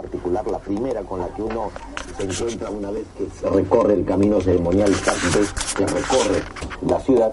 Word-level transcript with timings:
particular 0.00 0.46
la 0.46 0.58
primera 0.58 1.02
con 1.02 1.18
la 1.18 1.26
que 1.28 1.42
uno 1.42 1.70
se 2.16 2.22
encuentra 2.22 2.70
una 2.70 2.90
vez 2.92 3.04
que 3.16 3.50
recorre 3.50 3.94
el 3.94 4.04
camino 4.04 4.40
ceremonial 4.40 4.92
que 5.76 5.86
recorre 5.86 6.42
la 6.86 7.00
ciudad. 7.00 7.32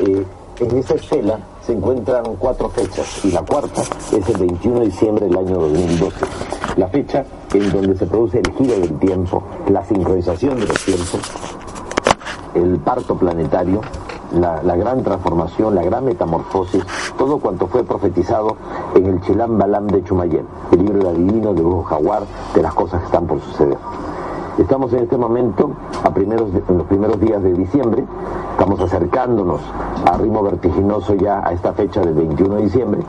Eh, 0.00 0.24
en 0.60 0.78
esa 0.78 0.94
estela 0.94 1.38
se 1.64 1.72
encuentran 1.72 2.24
cuatro 2.36 2.68
fechas 2.68 3.24
y 3.24 3.30
la 3.30 3.42
cuarta 3.42 3.80
es 3.80 4.28
el 4.28 4.36
21 4.36 4.80
de 4.80 4.86
diciembre 4.86 5.26
del 5.26 5.38
año 5.38 5.56
2012. 5.60 6.26
La 6.76 6.88
fecha 6.88 7.24
en 7.54 7.72
donde 7.72 7.96
se 7.96 8.06
produce 8.06 8.40
el 8.40 8.52
giro 8.52 8.78
del 8.78 8.98
tiempo, 8.98 9.42
la 9.70 9.82
sincronización 9.86 10.60
de 10.60 10.66
los 10.66 10.84
tiempos, 10.84 11.20
el 12.54 12.78
parto 12.80 13.16
planetario, 13.16 13.80
la, 14.34 14.76
gran 14.76 15.02
transformación, 15.02 15.74
la 15.74 15.82
gran 15.82 16.04
metamorfosis, 16.04 16.84
todo 17.16 17.38
cuanto 17.38 17.66
fue 17.66 17.84
profetizado 17.84 18.56
en 18.94 19.06
el 19.06 19.20
Chelam 19.20 19.58
Balam 19.58 19.86
de 19.86 20.02
Chumayel, 20.04 20.44
el 20.70 20.84
libro 20.84 21.08
adivino 21.08 21.54
de 21.54 21.62
Hugo 21.62 21.82
Jaguar, 21.84 22.22
de 22.54 22.62
las 22.62 22.74
cosas 22.74 23.00
que 23.00 23.06
están 23.06 23.26
por 23.26 23.40
suceder. 23.40 23.78
Estamos 24.58 24.92
en 24.92 25.00
este 25.00 25.16
momento, 25.16 25.70
a 26.04 26.10
primeros 26.12 26.48
en 26.68 26.78
los 26.78 26.86
primeros 26.86 27.18
días 27.20 27.42
de 27.42 27.52
diciembre, 27.54 28.04
estamos 28.52 28.80
acercándonos 28.80 29.60
a 30.10 30.16
ritmo 30.18 30.42
vertiginoso 30.42 31.14
ya 31.14 31.46
a 31.46 31.52
esta 31.52 31.72
fecha 31.72 32.00
del 32.00 32.14
21 32.14 32.56
de 32.56 32.62
diciembre, 32.62 33.00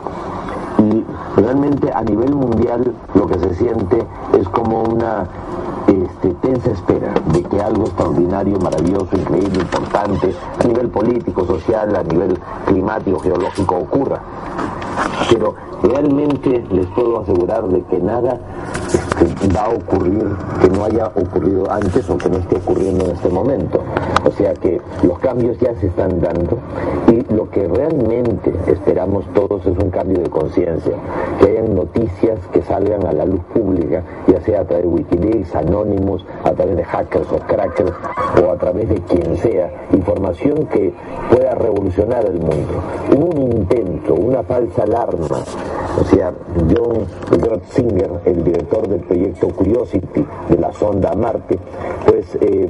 y 0.78 1.04
realmente 1.40 1.92
a 1.92 2.02
nivel 2.02 2.34
mundial 2.34 2.94
lo 3.14 3.26
que 3.26 3.38
se 3.38 3.54
siente 3.54 4.06
es 4.38 4.48
como 4.48 4.82
una 4.82 5.26
este, 5.86 6.30
tensa 6.40 6.70
espera 6.70 6.84
de 6.84 6.93
que 6.93 6.93
maravilloso, 8.42 9.16
increíble, 9.16 9.60
importante, 9.60 10.34
a 10.58 10.66
nivel 10.66 10.88
político, 10.88 11.46
social, 11.46 11.94
a 11.94 12.02
nivel 12.02 12.36
climático, 12.66 13.20
geológico 13.20 13.76
ocurra. 13.76 14.20
Pero 15.30 15.54
realmente 15.82 16.64
les 16.70 16.86
puedo 16.86 17.20
asegurar 17.20 17.64
de 17.68 17.82
que 17.82 17.98
nada 17.98 18.40
este, 18.86 19.56
va 19.56 19.66
a 19.66 19.68
ocurrir 19.68 20.24
que 20.60 20.68
no 20.68 20.84
haya 20.84 21.06
ocurrido 21.14 21.70
antes 21.70 22.08
o 22.10 22.18
que 22.18 22.28
no 22.28 22.38
esté 22.38 22.56
ocurriendo 22.56 23.04
en 23.04 23.10
este 23.12 23.28
momento. 23.28 23.80
O 24.24 24.30
sea 24.32 24.54
que 24.54 24.80
los 25.02 25.18
cambios 25.20 25.58
ya 25.58 25.74
se 25.76 25.86
están 25.86 26.20
dando 26.20 26.58
y 27.08 27.32
lo 27.32 27.48
que 27.50 27.68
realmente 27.68 28.52
esperamos 28.66 29.24
todos 29.34 29.64
es 29.66 29.78
un 29.78 29.90
cambio 29.90 30.22
de 30.22 30.30
conciencia, 30.30 30.94
noticias 31.74 32.38
que 32.52 32.62
salgan 32.62 33.06
a 33.06 33.12
la 33.12 33.24
luz 33.24 33.40
pública, 33.52 34.02
ya 34.26 34.40
sea 34.40 34.60
a 34.60 34.64
través 34.64 34.84
de 34.84 34.90
Wikileaks, 34.90 35.54
Anonymous, 35.54 36.24
a 36.44 36.52
través 36.52 36.76
de 36.76 36.84
hackers 36.84 37.30
o 37.32 37.38
crackers 37.38 37.92
o 38.42 38.50
a 38.50 38.56
través 38.56 38.88
de 38.88 38.96
quien 39.02 39.36
sea, 39.36 39.70
información 39.92 40.66
que 40.66 40.92
pueda 41.30 41.54
revolucionar 41.54 42.24
el 42.26 42.40
mundo. 42.40 42.82
un 43.16 43.42
intento, 43.42 44.14
una 44.14 44.42
falsa 44.42 44.82
alarma, 44.82 45.42
o 46.00 46.04
sea, 46.04 46.32
John 46.70 47.06
Grotzinger, 47.40 48.20
el 48.24 48.44
director 48.44 48.88
del 48.88 49.00
proyecto 49.00 49.48
Curiosity 49.48 50.26
de 50.48 50.58
la 50.58 50.72
sonda 50.72 51.14
Marte, 51.14 51.58
pues 52.06 52.34
eh, 52.40 52.68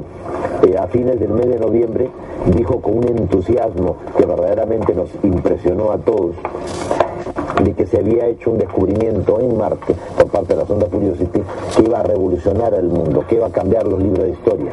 eh, 0.63 0.79
a 0.79 0.87
fines 0.89 1.19
del 1.19 1.31
mes 1.31 1.47
de 1.49 1.59
noviembre 1.59 2.11
dijo 2.47 2.81
con 2.81 2.99
un 2.99 3.09
entusiasmo 3.09 3.97
que 4.17 4.27
verdaderamente 4.27 4.95
nos 4.95 5.09
impresionó 5.23 5.91
a 5.91 5.99
todos 5.99 6.37
de 7.63 7.73
que 7.73 7.87
se 7.87 7.99
había 7.99 8.27
hecho 8.27 8.51
un 8.51 8.59
descubrimiento 8.59 9.41
en 9.41 9.57
Marte 9.57 9.95
por 10.17 10.27
parte 10.29 10.55
de 10.55 10.61
la 10.61 10.67
sonda 10.67 10.87
Curiosity 10.87 11.41
que 11.77 11.83
iba 11.83 12.01
a 12.01 12.03
revolucionar 12.03 12.75
el 12.75 12.89
mundo, 12.89 13.25
que 13.29 13.37
iba 13.37 13.47
a 13.47 13.51
cambiar 13.51 13.87
los 13.87 14.03
libros 14.03 14.25
de 14.25 14.31
historia. 14.31 14.73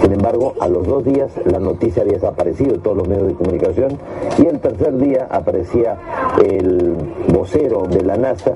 Sin 0.00 0.12
embargo, 0.12 0.54
a 0.60 0.68
los 0.68 0.86
dos 0.86 1.04
días 1.04 1.30
la 1.44 1.58
noticia 1.58 2.02
había 2.02 2.14
desaparecido 2.14 2.72
de 2.72 2.78
todos 2.78 2.96
los 2.98 3.08
medios 3.08 3.28
de 3.28 3.34
comunicación 3.34 3.98
y 4.38 4.46
el 4.46 4.60
tercer 4.60 4.96
día 4.98 5.26
aparecía 5.30 5.98
el 6.44 6.94
vocero 7.32 7.82
de 7.88 8.02
la 8.02 8.16
NASA 8.16 8.54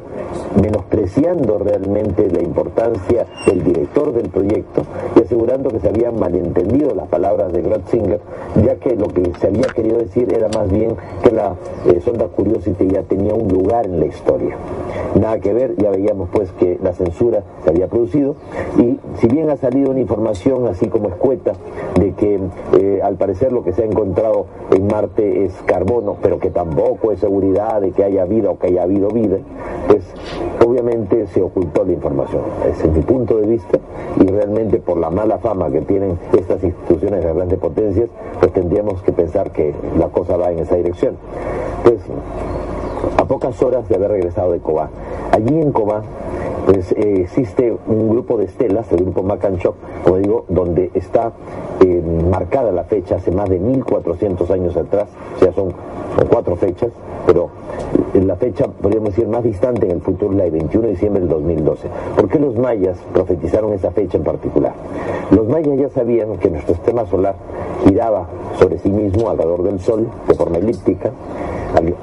menospreciando 0.61 1.59
realmente 1.59 2.29
la 2.31 2.43
importancia 2.43 3.27
del 3.47 3.65
director 3.65 4.13
del 4.13 4.29
proyecto 4.29 4.83
y 5.17 5.21
asegurando 5.21 5.71
que 5.71 5.81
se 5.81 5.89
habían 5.89 6.19
malentendido 6.19 6.95
las 6.95 7.09
palabras 7.09 7.53
de 7.53 7.63
Grotzinger, 7.63 8.21
ya 8.65 8.77
que 8.77 8.97
lo 8.97 9.09
que 9.09 9.33
se 9.41 9.49
había 9.49 9.67
querido 9.75 9.99
decir 9.99 10.33
era 10.33 10.49
más 10.49 10.71
bien 10.71 10.97
que 11.23 11.31
la 11.31 11.55
eh, 11.87 12.01
sonda 12.01 12.27
Curiosity 12.27 12.89
ya 12.89 13.03
tenía 13.03 13.35
un 13.35 13.49
lugar 13.49 13.87
en 13.87 14.01
la 14.01 14.07
historia. 14.07 14.57
Nada 15.15 15.39
que 15.39 15.53
ver, 15.53 15.75
ya 15.77 15.91
veíamos 15.91 16.29
pues 16.31 16.51
que 16.53 16.79
la 16.83 16.93
censura 16.93 17.43
se 17.65 17.71
había 17.71 17.87
producido 17.87 18.37
y 18.79 18.99
si 19.19 19.29
bien 19.29 19.51
ha 19.51 19.57
salido 19.57 19.91
una 19.91 20.01
información 20.01 20.67
así 20.67 20.89
como 20.89 21.09
escueta 21.23 21.53
de 22.01 22.13
que 22.15 22.41
eh, 22.79 23.01
al 23.03 23.15
parecer 23.15 23.53
lo 23.53 23.63
que 23.63 23.73
se 23.73 23.83
ha 23.83 23.87
encontrado 23.87 24.47
en 24.73 24.89
Marte 24.89 25.45
es 25.45 25.53
carbono, 25.67 26.17
pero 26.21 26.41
que 26.41 26.51
tampoco 26.51 27.13
es 27.13 27.21
seguridad 27.21 27.81
de 27.81 27.93
que 27.93 28.03
haya 28.03 28.25
vida 28.25 28.51
o 28.51 28.59
que 28.59 28.69
haya 28.69 28.83
habido 28.83 29.09
vida, 29.09 29.39
pues 29.87 30.03
obviamente 30.67 31.29
se 31.29 31.41
ocultó 31.41 31.85
la 31.85 31.93
información. 31.93 32.43
Ese 32.69 32.89
es 32.89 32.93
mi 32.93 33.03
punto 33.03 33.37
de 33.37 33.47
vista 33.47 33.79
y 34.21 34.27
realmente 34.27 34.79
por 34.79 34.97
la 34.99 35.11
mala 35.11 35.39
fama 35.39 35.71
que 35.71 35.83
tienen 35.83 36.19
estas 36.37 36.63
instituciones 36.65 37.25
de 37.25 37.33
grandes 37.33 37.59
potencias, 37.59 38.11
pues 38.41 38.53
tendríamos 38.53 39.01
que 39.03 39.13
pensar 39.13 39.53
que 39.53 39.73
la 39.97 40.09
cosa 40.09 40.37
va 40.37 40.51
en 40.51 40.59
esa 40.59 40.75
dirección. 40.75 41.17
Pues 41.85 42.01
a 43.17 43.25
pocas 43.25 43.61
horas 43.63 43.89
de 43.89 43.95
haber 43.95 44.11
regresado 44.11 44.53
de 44.53 44.59
Cobá. 44.59 44.91
Allí 45.33 45.61
en 45.61 45.71
Cobá 45.73 46.03
pues 46.67 46.93
eh, 46.93 47.23
existe 47.23 47.77
un 47.87 48.09
grupo 48.09 48.39
de 48.39 48.45
estelas, 48.45 48.91
el 48.93 48.99
grupo 48.99 49.23
Macanchoc, 49.23 49.75
como 50.05 50.19
digo, 50.19 50.45
donde 50.49 50.91
está 50.95 51.33
eh, 51.81 52.03
marcada 52.31 52.73
la 52.73 52.85
fecha 52.85 53.17
hace 53.17 53.31
más 53.31 53.49
de 53.49 53.59
1400 53.59 54.51
años 54.51 54.77
atrás, 54.77 55.09
o 55.37 55.39
sea, 55.41 55.53
son, 55.53 55.73
cuatro 56.29 56.57
fechas, 56.57 56.91
pero 57.27 57.49
la 58.15 58.37
fecha, 58.37 58.67
podríamos 58.69 59.11
decir, 59.11 59.27
más 59.27 59.43
distante 59.43 59.87
en 59.87 59.93
el 59.93 60.01
futuro, 60.03 60.33
la 60.35 60.45
de 60.45 60.51
21 60.51 60.87
de 60.87 60.93
diciembre 60.93 61.21
del 61.21 61.31
2012. 61.31 61.89
¿Por 62.17 62.29
qué 62.29 62.39
los 62.39 62.57
mayas 62.59 62.99
profetizaron 63.13 63.73
esa 63.73 63.91
fecha 63.91 64.19
en 64.19 64.25
particular? 64.25 64.75
Los 65.31 65.49
mayas 65.49 65.79
ya 65.79 65.89
sabían 65.89 66.37
que 66.37 66.51
nuestro 66.51 66.75
sistema 66.75 67.07
solar 67.07 67.35
giraba 67.87 68.29
sobre 68.59 68.79
sí 68.79 68.91
mismo 68.91 69.31
alrededor 69.31 69.63
del 69.63 69.81
Sol, 69.81 70.07
de 70.29 70.35
forma 70.35 70.59
elíptica, 70.59 71.11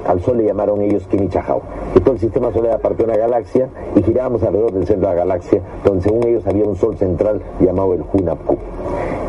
al, 0.06 0.20
Sol 0.20 0.38
le 0.38 0.44
llamaron 0.44 0.80
ellos 0.82 1.06
Kinichahau. 1.06 1.62
Y 1.94 2.00
todo 2.00 2.14
el 2.14 2.20
sistema 2.20 2.52
solar 2.52 2.72
era 2.72 2.78
parte 2.78 3.04
de 3.04 3.04
una 3.04 3.16
galaxia 3.16 3.68
y 3.94 4.02
girábamos 4.02 4.42
alrededor 4.42 4.72
del 4.72 4.86
centro 4.86 5.08
de 5.08 5.14
la 5.14 5.20
galaxia, 5.20 5.60
donde 5.84 6.02
según 6.02 6.26
ellos 6.26 6.46
había 6.46 6.64
un 6.64 6.76
Sol 6.76 6.96
central 6.96 7.40
llamado 7.60 7.94
el 7.94 8.04
Hunapku. 8.12 8.56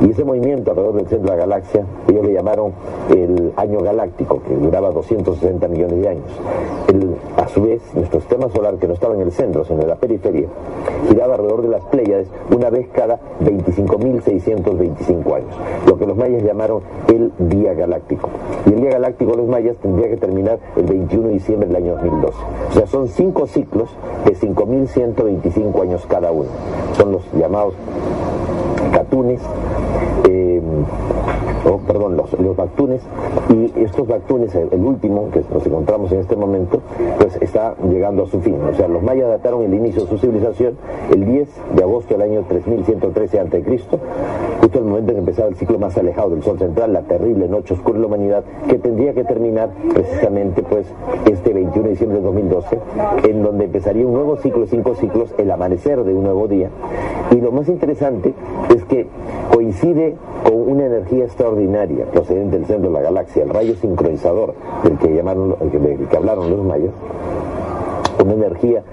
Y 0.01 0.09
ese 0.09 0.23
movimiento 0.23 0.71
alrededor 0.71 0.95
del 0.95 1.07
centro 1.07 1.29
de 1.29 1.37
la 1.37 1.45
galaxia, 1.45 1.85
ellos 2.07 2.25
le 2.25 2.33
llamaron 2.33 2.73
el 3.15 3.53
año 3.55 3.81
galáctico, 3.81 4.41
que 4.41 4.55
duraba 4.55 4.89
260 4.89 5.67
millones 5.67 6.01
de 6.01 6.09
años. 6.09 6.31
a 7.37 7.47
su 7.47 7.61
vez, 7.61 7.81
nuestro 7.93 8.19
sistema 8.19 8.49
solar, 8.49 8.77
que 8.77 8.87
no 8.87 8.93
estaba 8.95 9.13
en 9.13 9.21
el 9.21 9.31
centro, 9.31 9.63
sino 9.63 9.81
en 9.81 9.87
la 9.87 9.95
periferia, 9.95 10.47
giraba 11.07 11.35
alrededor 11.35 11.61
de 11.61 11.67
las 11.67 11.85
Pléyades 11.85 12.27
una 12.55 12.69
vez 12.71 12.87
cada 12.91 13.19
25.625 13.41 15.35
años, 15.35 15.55
lo 15.85 15.97
que 15.97 16.05
los 16.07 16.17
mayas 16.17 16.43
llamaron 16.43 16.81
el 17.07 17.31
día 17.37 17.73
galáctico. 17.73 18.29
Y 18.65 18.73
el 18.73 18.81
día 18.81 18.91
galáctico 18.91 19.35
los 19.35 19.47
mayas 19.47 19.77
tendría 19.77 20.09
que 20.09 20.17
terminar 20.31 20.59
el 20.77 20.85
21 20.85 21.27
de 21.27 21.33
diciembre 21.33 21.67
del 21.67 21.75
año 21.75 21.93
2012. 21.95 22.37
O 22.69 22.73
sea, 22.73 22.87
son 22.87 23.09
cinco 23.09 23.47
ciclos 23.47 23.89
de 24.25 24.33
5.125 24.33 25.81
años 25.81 26.05
cada 26.07 26.31
uno. 26.31 26.49
Son 26.95 27.11
los 27.11 27.21
llamados 27.33 27.73
catunes, 28.93 29.41
eh, 30.29 30.61
perdón, 31.87 32.17
los, 32.17 32.33
los 32.39 32.55
bactunes, 32.55 33.01
y 33.49 33.71
estos 33.81 34.07
bactunes, 34.07 34.53
el, 34.55 34.81
último 34.81 35.29
que 35.31 35.43
nos 35.53 35.65
encontramos 35.65 36.11
en 36.11 36.19
este 36.19 36.35
momento, 36.35 36.81
pues 37.19 37.37
está 37.41 37.75
llegando 37.89 38.23
a 38.23 38.27
su 38.27 38.39
fin. 38.41 38.57
O 38.61 38.73
sea, 38.73 38.87
los 38.87 39.03
mayas 39.03 39.29
dataron 39.29 39.63
el 39.63 39.73
inicio 39.73 40.03
de 40.03 40.09
su 40.09 40.17
civilización 40.17 40.77
el 41.11 41.25
10 41.25 41.49
de 41.75 41.83
agosto 41.83 42.13
del 42.15 42.23
año 42.23 42.43
3113 42.47 43.39
a.C., 43.39 43.63
justo 44.61 44.79
el 44.79 44.85
momento 44.85 45.11
en 45.11 45.15
que 45.15 45.19
empezaba 45.19 45.49
el 45.49 45.55
ciclo 45.55 45.79
más 45.79 45.97
alejado 45.97 46.31
del 46.31 46.43
Sol 46.43 46.57
central, 46.57 46.93
la 46.93 47.01
terrible 47.01 47.47
noche 47.47 47.73
oscura 47.73 47.95
de 47.95 48.01
la 48.01 48.07
humanidad, 48.07 48.43
que 48.67 48.77
tendría 48.77 49.13
que 49.13 49.23
terminar 49.23 49.69
precisamente 49.93 50.63
pues 50.63 50.87
este 51.29 51.53
21 51.53 51.83
de 51.83 51.89
diciembre 51.89 52.19
de 52.19 52.23
2012, 52.23 52.79
en 53.29 53.43
donde 53.43 53.65
empezaría 53.65 54.05
un 54.05 54.13
nuevo 54.13 54.37
ciclo, 54.37 54.65
cinco 54.67 54.95
ciclos, 54.95 55.33
el 55.37 55.51
amanecer 55.51 56.03
de 56.03 56.13
un 56.13 56.23
nuevo 56.23 56.47
día. 56.47 56.69
Y 57.31 57.35
lo 57.41 57.51
más 57.51 57.69
interesante 57.69 58.33
es 58.73 58.83
que 58.85 59.07
coincide 59.53 60.15
con 60.43 60.69
una 60.69 60.85
energía 60.85 61.25
extraordinaria 61.25 61.50
procedente 62.11 62.57
del 62.57 62.65
centro 62.65 62.89
de 62.89 62.93
la 62.93 63.01
galaxia, 63.01 63.43
el 63.43 63.49
rayo 63.49 63.75
sincronizador 63.75 64.53
del 64.83 64.97
que, 64.97 65.13
llamaron, 65.13 65.55
del 65.59 66.07
que 66.07 66.17
hablaron 66.17 66.49
los 66.49 66.63
mayas, 66.63 66.91
una 68.23 68.33
energía 68.33 68.83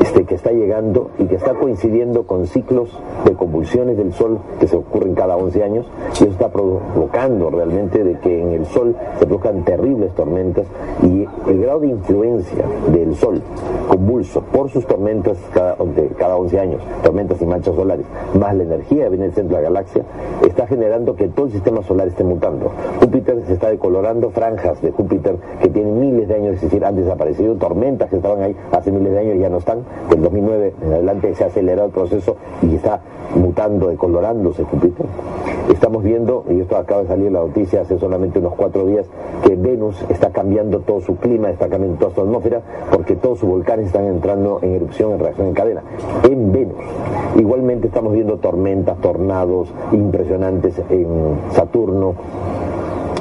este, 0.00 0.24
que 0.24 0.34
está 0.34 0.50
llegando 0.50 1.10
y 1.18 1.24
que 1.24 1.36
está 1.36 1.54
coincidiendo 1.54 2.26
con 2.26 2.46
ciclos 2.46 2.88
de 3.24 3.34
convulsiones 3.34 3.96
del 3.96 4.12
Sol 4.12 4.38
que 4.58 4.66
se 4.66 4.76
ocurren 4.76 5.14
cada 5.14 5.36
11 5.36 5.62
años 5.62 5.86
y 6.14 6.24
eso 6.24 6.32
está 6.32 6.48
provocando 6.50 7.50
realmente 7.50 8.02
de 8.02 8.18
que 8.18 8.42
en 8.42 8.52
el 8.52 8.66
Sol 8.66 8.96
se 9.18 9.26
produzcan 9.26 9.64
terribles 9.64 10.12
tormentas 10.14 10.66
y 11.02 11.26
el 11.48 11.60
grado 11.60 11.80
de 11.80 11.88
influencia 11.88 12.64
del 12.92 13.14
Sol 13.14 13.40
convulso 13.88 14.42
por 14.42 14.70
sus 14.70 14.86
tormentas 14.86 15.38
cada, 15.52 15.76
cada 16.18 16.36
11 16.36 16.60
años, 16.60 16.82
tormentas 17.02 17.40
y 17.40 17.46
manchas 17.46 17.74
solares, 17.74 18.06
más 18.38 18.54
la 18.56 18.64
energía 18.64 19.04
que 19.04 19.10
viene 19.10 19.24
del 19.26 19.34
centro 19.34 19.56
de 19.56 19.62
la 19.62 19.68
galaxia, 19.68 20.02
está 20.58 20.66
generando 20.66 21.14
que 21.14 21.28
todo 21.28 21.46
el 21.46 21.52
sistema 21.52 21.84
solar 21.84 22.08
esté 22.08 22.24
mutando. 22.24 22.72
Júpiter 22.98 23.44
se 23.46 23.52
está 23.52 23.70
decolorando, 23.70 24.30
franjas 24.30 24.82
de 24.82 24.90
Júpiter 24.90 25.36
que 25.62 25.68
tienen 25.68 26.00
miles 26.00 26.26
de 26.26 26.34
años, 26.34 26.56
es 26.56 26.62
decir, 26.62 26.84
han 26.84 26.96
desaparecido, 26.96 27.54
tormentas 27.54 28.10
que 28.10 28.16
estaban 28.16 28.42
ahí 28.42 28.56
hace 28.72 28.90
miles 28.90 29.12
de 29.12 29.20
años 29.20 29.36
y 29.36 29.38
ya 29.38 29.50
no 29.50 29.58
están. 29.58 29.84
Del 30.10 30.20
2009 30.20 30.74
en 30.82 30.92
adelante 30.94 31.32
se 31.36 31.44
ha 31.44 31.46
acelerado 31.46 31.86
el 31.86 31.92
proceso 31.92 32.34
y 32.62 32.74
está 32.74 33.00
mutando, 33.36 33.86
decolorándose 33.86 34.64
Júpiter. 34.64 35.06
Estamos 35.72 36.02
viendo, 36.02 36.44
y 36.48 36.60
esto 36.60 36.76
acaba 36.76 37.02
de 37.02 37.08
salir 37.08 37.30
la 37.30 37.40
noticia 37.40 37.82
hace 37.82 37.96
solamente 37.98 38.40
unos 38.40 38.54
cuatro 38.54 38.84
días, 38.86 39.06
que 39.44 39.54
Venus 39.54 40.04
está 40.08 40.30
cambiando 40.30 40.80
todo 40.80 41.00
su 41.02 41.16
clima, 41.16 41.50
está 41.50 41.68
cambiando 41.68 41.98
toda 41.98 42.14
su 42.14 42.22
atmósfera, 42.22 42.62
porque 42.90 43.14
todos 43.14 43.38
sus 43.38 43.48
volcanes 43.48 43.86
están 43.86 44.06
entrando 44.06 44.58
en 44.62 44.74
erupción, 44.74 45.12
en 45.12 45.20
reacción 45.20 45.48
en 45.48 45.54
cadena, 45.54 45.82
en 46.28 46.50
Venus. 46.50 46.74
Igualmente 47.36 47.86
estamos 47.86 48.14
viendo 48.14 48.38
tormentas, 48.38 48.98
tornados 49.00 49.72
impresionantes 49.92 50.47
en 50.48 51.38
Saturno, 51.52 52.14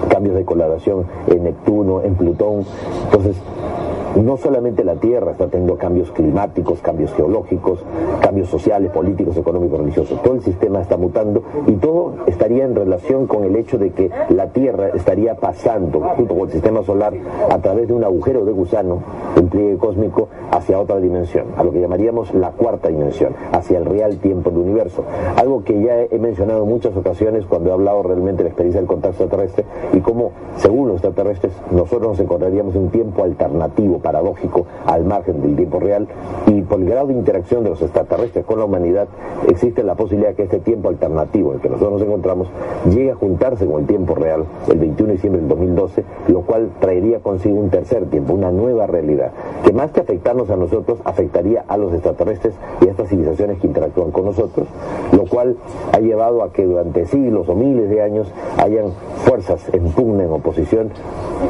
cambios 0.10 0.36
de 0.36 0.46
coloración 0.46 1.06
en 1.28 1.44
Neptuno, 1.44 2.02
en 2.02 2.16
Plutón. 2.16 2.66
Entonces, 3.06 3.36
no 4.22 4.38
solamente 4.38 4.84
la 4.84 4.96
Tierra 4.96 5.32
está 5.32 5.48
teniendo 5.48 5.78
cambios 5.78 6.12
climáticos, 6.12 6.82
cambios 6.82 7.14
geológicos, 7.14 7.84
cambios 8.22 8.50
sociales, 8.50 8.92
políticos, 8.92 9.38
económicos, 9.38 9.80
religiosos. 9.80 10.22
Todo 10.22 10.36
el 10.36 10.42
sistema 10.42 10.82
está 10.82 10.98
mutando 10.98 11.44
y 11.68 11.74
todo 11.74 12.16
estaría 12.26 12.66
en 12.66 12.76
relación 12.76 13.28
con 13.28 13.44
el 13.44 13.56
hecho 13.56 13.78
de 13.78 13.92
que 13.92 14.10
la 14.30 14.48
Tierra 14.48 14.90
estaría 14.90 15.36
pasando 15.36 16.00
junto 16.16 16.36
con 16.36 16.48
el 16.48 16.52
sistema 16.52 16.84
solar 16.84 17.14
a 17.50 17.58
través 17.60 17.88
de 17.88 17.94
un 17.94 18.04
agujero 18.04 18.46
de 18.46 18.52
gusano, 18.52 19.02
un 19.40 19.50
pliegue 19.50 19.78
cósmico, 19.78 20.30
hacia 20.52 20.80
otra 20.80 21.00
dimensión, 21.00 21.48
a 21.58 21.64
lo 21.64 21.72
que 21.72 21.82
llamaríamos 21.82 22.34
la 22.34 22.52
cuarta 22.52 22.90
dimensión, 22.90 23.34
hacia 23.52 23.78
el 23.78 23.86
real 23.86 24.18
tiempo 24.18 24.50
del 24.50 24.60
universo. 24.60 25.04
Algo 25.36 25.64
que 25.64 25.82
ya 25.82 26.02
he 26.02 26.20
mencionado 26.20 26.64
en 26.64 26.70
muchas 26.70 26.96
ocasiones 26.96 27.46
cuando 27.46 27.70
he 27.70 27.74
hablado 27.74 28.04
realmente 28.04 28.38
de 28.38 28.44
la 28.44 28.50
experiencia 28.50 28.82
del 28.82 28.88
contacto 28.88 29.24
extraterrestre 29.24 29.66
y 29.94 30.00
cómo, 30.00 30.32
según 30.58 30.88
los 30.88 30.98
extraterrestres, 30.98 31.54
nosotros 31.72 32.10
nos 32.10 32.20
encontraríamos 32.20 32.76
en 32.76 32.84
un 32.84 32.90
tiempo 32.90 33.24
alternativo 33.24 34.00
paradójico 34.08 34.66
al 34.86 35.04
margen 35.04 35.42
del 35.42 35.58
tiempo 35.58 35.82
real 35.82 36.08
y 36.46 36.62
por 36.62 36.80
el 36.80 36.86
grado 36.86 37.08
de 37.08 37.14
interacción 37.14 37.66
de 37.66 37.72
los 37.72 37.82
extraterrestres 37.82 38.46
con 38.46 38.58
la 38.58 38.64
humanidad 38.64 39.10
existe 39.50 39.84
la 39.84 39.96
posibilidad 39.96 40.34
que 40.34 40.44
este 40.44 40.60
tiempo 40.60 40.88
alternativo 40.88 41.50
en 41.50 41.58
el 41.58 41.62
que 41.62 41.68
nosotros 41.68 42.00
nos 42.00 42.02
encontramos 42.04 42.48
llegue 42.90 43.12
a 43.12 43.16
juntarse 43.16 43.66
con 43.66 43.82
el 43.82 43.86
tiempo 43.86 44.16
real 44.16 44.46
el 44.72 44.80
21 44.80 45.08
de 45.08 45.14
diciembre 45.16 45.42
del 45.42 45.50
2012, 45.50 46.06
lo 46.30 46.42
cual 46.42 46.70
traería 46.80 47.20
consigo 47.20 47.60
un 47.60 47.70
tercer 47.70 48.06
tiempo, 48.06 48.34
una 48.34 48.50
nueva 48.52 48.88
realidad, 48.88 49.32
que 49.66 49.74
más 49.74 49.92
que 49.92 50.00
afectarnos 50.00 50.50
a 50.50 50.56
nosotros, 50.56 51.00
afectaría 51.04 51.66
a 51.68 51.76
los 51.76 51.94
extraterrestres 51.94 52.56
y 52.82 52.88
a 52.88 52.92
estas 52.92 53.10
civilizaciones 53.10 53.60
que 53.60 53.68
interactúan 53.68 54.12
con 54.12 54.24
nosotros, 54.24 54.68
lo 55.12 55.26
cual 55.26 55.58
ha 55.92 56.00
llevado 56.00 56.44
a 56.44 56.54
que 56.54 56.64
durante 56.64 57.06
siglos 57.08 57.50
o 57.50 57.56
miles 57.56 57.90
de 57.90 58.02
años 58.02 58.32
hayan 58.58 58.92
fuerzas 59.26 59.68
en 59.74 59.92
pugna, 59.92 60.24
en 60.24 60.32
oposición, 60.32 60.92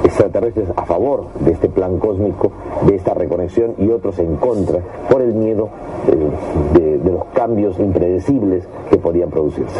extraterrestres 0.03 0.69
a 0.75 0.85
favor 0.85 1.25
de 1.39 1.51
este 1.51 1.69
plan 1.69 1.99
cósmico 1.99 2.46
de 2.85 2.95
esta 2.95 3.13
reconexión 3.13 3.75
y 3.77 3.89
otros 3.89 4.19
en 4.19 4.35
contra 4.37 4.79
por 5.09 5.21
el 5.21 5.33
miedo 5.33 5.69
eh, 6.07 6.79
de, 6.79 6.97
de 6.97 7.11
los 7.11 7.25
cambios 7.33 7.79
impredecibles 7.79 8.67
que 8.89 8.97
podían 8.97 9.29
producirse. 9.29 9.79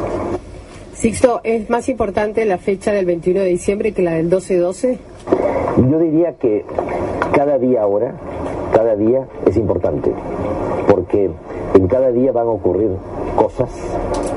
Sixto, 0.94 1.42
¿es 1.44 1.70
más 1.70 1.90
importante 1.90 2.44
la 2.46 2.58
fecha 2.58 2.92
del 2.92 3.06
21 3.06 3.42
de 3.42 3.46
diciembre 3.46 3.92
que 3.92 4.02
la 4.02 4.14
del 4.14 4.32
12-12? 4.32 4.98
Yo 5.92 6.00
diría 6.00 6.34
que 6.34 6.66
cada 7.34 7.60
día 7.60 7.84
ahora, 7.84 8.16
cada 8.74 8.96
día 8.96 9.28
es 9.46 9.58
importante, 9.58 10.12
porque 10.90 11.30
en 11.76 11.88
cada 11.88 12.12
día 12.12 12.32
van 12.32 12.48
a 12.48 12.50
ocurrir 12.50 12.90
cosas 13.38 13.70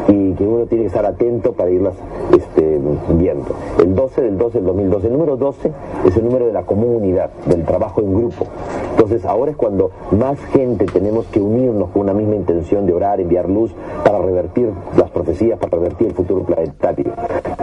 y 0.09 0.35
que 0.35 0.45
uno 0.45 0.67
tiene 0.67 0.85
que 0.85 0.89
estar 0.89 1.07
atento 1.07 1.53
para 1.53 1.71
irlas 1.71 1.95
este, 2.37 2.79
viendo. 3.15 3.49
El 3.81 3.95
12 3.95 4.23
del 4.23 4.39
12 4.39 4.59
del 4.59 4.67
2012, 4.67 5.07
el 5.07 5.13
número 5.13 5.37
12 5.37 5.73
es 6.07 6.17
el 6.17 6.25
número 6.25 6.47
de 6.47 6.53
la 6.53 6.63
comunidad, 6.63 7.31
del 7.47 7.65
trabajo 7.65 8.01
en 8.01 8.15
grupo. 8.15 8.47
Entonces 8.91 9.25
ahora 9.25 9.51
es 9.51 9.57
cuando 9.57 9.91
más 10.13 10.39
gente 10.53 10.85
tenemos 10.87 11.27
que 11.27 11.41
unirnos 11.41 11.91
con 11.91 12.03
una 12.03 12.13
misma 12.13 12.37
intención 12.37 12.87
de 12.87 12.93
orar, 12.93 13.21
enviar 13.21 13.49
luz 13.49 13.75
para 14.05 14.19
revertir 14.19 14.71
las 14.97 15.11
profecías, 15.11 15.59
para 15.59 15.79
revertir 15.79 16.09
el 16.09 16.15
futuro 16.15 16.43
planetario. 16.43 17.13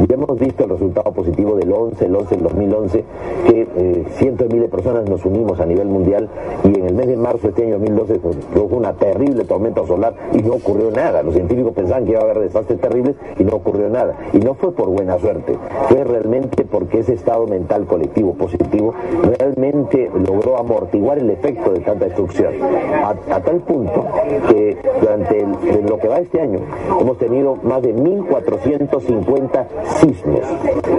Ya 0.07 0.16
hemos 0.16 0.40
visto 0.40 0.63
el 0.63 0.72
resultado 0.72 1.12
positivo 1.12 1.56
del 1.56 1.72
11, 1.72 2.06
el 2.06 2.16
11 2.16 2.36
del 2.36 2.44
2011, 2.44 3.04
que 3.48 3.68
eh, 3.75 4.06
cientos 4.16 4.48
de 4.48 4.54
miles 4.56 4.69
de 4.69 4.75
personas 4.75 5.10
nos 5.10 5.25
unimos 5.25 5.60
a 5.60 5.66
nivel 5.66 5.88
mundial 5.88 6.28
y 6.63 6.80
en 6.80 6.88
el 6.88 6.94
mes 6.95 7.07
de 7.07 7.18
marzo 7.18 7.44
de 7.44 7.50
este 7.50 7.63
año 7.63 7.74
2012 7.74 8.19
pues, 8.19 8.36
produjo 8.51 8.75
una 8.75 8.94
terrible 8.94 9.44
tormenta 9.44 9.86
solar 9.86 10.16
y 10.33 10.42
no 10.42 10.54
ocurrió 10.54 10.90
nada. 10.92 11.22
Los 11.28 11.36
científicos 11.36 11.74
pensaban 11.74 12.06
que 12.06 12.12
iba 12.12 12.22
a 12.22 12.24
haber 12.24 12.40
desastres 12.40 12.80
terribles 12.80 13.18
y 13.38 13.44
no 13.44 13.58
ocurrió 13.58 13.90
nada. 13.90 14.16
Y 14.32 14.38
no 14.38 14.54
fue 14.54 14.72
por 14.72 14.88
buena 14.88 15.20
suerte, 15.20 15.58
fue 15.90 16.06
realmente 16.06 16.64
porque 16.64 17.00
ese 17.00 17.16
estado 17.16 17.46
mental 17.48 17.86
colectivo 17.86 18.34
positivo 18.36 18.94
realmente 19.38 20.10
logró 20.26 20.58
amortiguar 20.58 21.20
el 21.20 21.30
efecto 21.30 21.74
de 21.74 21.82
tanta 21.82 22.06
destrucción. 22.06 22.54
A, 23.04 23.42
tal 23.42 23.58
punto 23.58 24.06
que 24.48 24.78
durante 25.02 25.46
lo 25.82 26.00
que 26.00 26.08
va 26.08 26.20
este 26.20 26.40
año 26.40 26.60
hemos 26.98 27.18
tenido 27.18 27.58
más 27.58 27.82
de 27.82 27.94
1.450 27.94 29.68
sismos. 30.00 30.40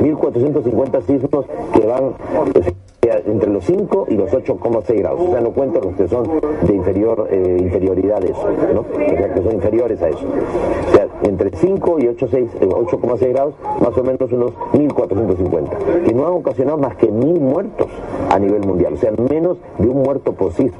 1.450 0.02 1.02
sismos 1.06 1.46
que 1.72 1.86
van... 1.86 2.12
Pues, 2.52 2.66
entre 3.26 3.50
los 3.50 3.64
5 3.64 4.06
y 4.08 4.14
los 4.14 4.30
8,6 4.30 4.98
grados. 4.98 5.20
O 5.20 5.30
sea, 5.30 5.40
no 5.40 5.50
cuento 5.52 5.80
los 5.80 5.94
que 5.94 6.08
son 6.08 6.24
de 6.62 6.74
inferior 6.74 7.28
eh, 7.30 7.56
inferioridad 7.60 8.20
de 8.20 8.30
eso, 8.30 8.46
¿no? 8.74 8.80
O 8.80 9.16
sea, 9.16 9.34
que 9.34 9.42
son 9.42 9.52
inferiores 9.52 10.02
a 10.02 10.08
eso. 10.08 10.26
O 10.88 10.94
sea, 10.94 11.08
entre 11.22 11.50
5 11.56 11.96
y 12.00 12.02
8,6 12.04 13.22
eh, 13.22 13.28
grados, 13.32 13.54
más 13.80 13.96
o 13.96 14.02
menos 14.02 14.32
unos 14.32 14.52
1.450, 14.72 16.04
que 16.04 16.14
no 16.14 16.26
han 16.26 16.32
ocasionado 16.34 16.78
más 16.78 16.96
que 16.96 17.08
mil 17.10 17.40
muertos 17.40 17.88
a 18.30 18.38
nivel 18.38 18.66
mundial, 18.66 18.94
o 18.94 18.96
sea, 18.96 19.12
menos 19.30 19.58
de 19.78 19.88
un 19.88 20.02
muerto 20.02 20.32
por 20.32 20.52
sismo. 20.52 20.78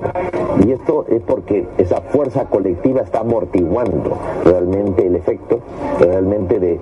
Y 0.67 0.73
esto 0.73 1.05
es 1.09 1.23
porque 1.23 1.67
esa 1.79 2.01
fuerza 2.01 2.47
colectiva 2.47 3.03
está 3.03 3.21
amortiguando 3.21 4.17
realmente 4.45 5.07
el 5.07 5.17
efecto, 5.17 5.61
realmente 6.01 6.59
de, 6.59 6.79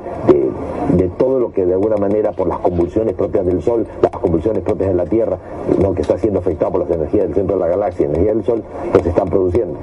de 0.94 1.08
todo 1.10 1.40
lo 1.40 1.52
que 1.52 1.66
de 1.66 1.74
alguna 1.74 1.96
manera 1.96 2.32
por 2.32 2.46
las 2.46 2.58
convulsiones 2.58 3.14
propias 3.14 3.46
del 3.46 3.62
Sol, 3.62 3.86
las 4.02 4.10
convulsiones 4.12 4.62
propias 4.62 4.90
de 4.90 4.94
la 4.94 5.04
Tierra, 5.04 5.35
¿no? 5.80 5.94
que 5.94 6.02
está 6.02 6.18
siendo 6.18 6.40
afectado 6.40 6.72
por 6.72 6.80
las 6.82 6.90
energías 6.90 7.26
del 7.26 7.34
centro 7.34 7.56
de 7.56 7.60
la 7.60 7.68
galaxia, 7.68 8.06
energía 8.06 8.34
del 8.34 8.44
Sol, 8.44 8.62
pues 8.92 9.06
están 9.06 9.28
produciendo. 9.28 9.78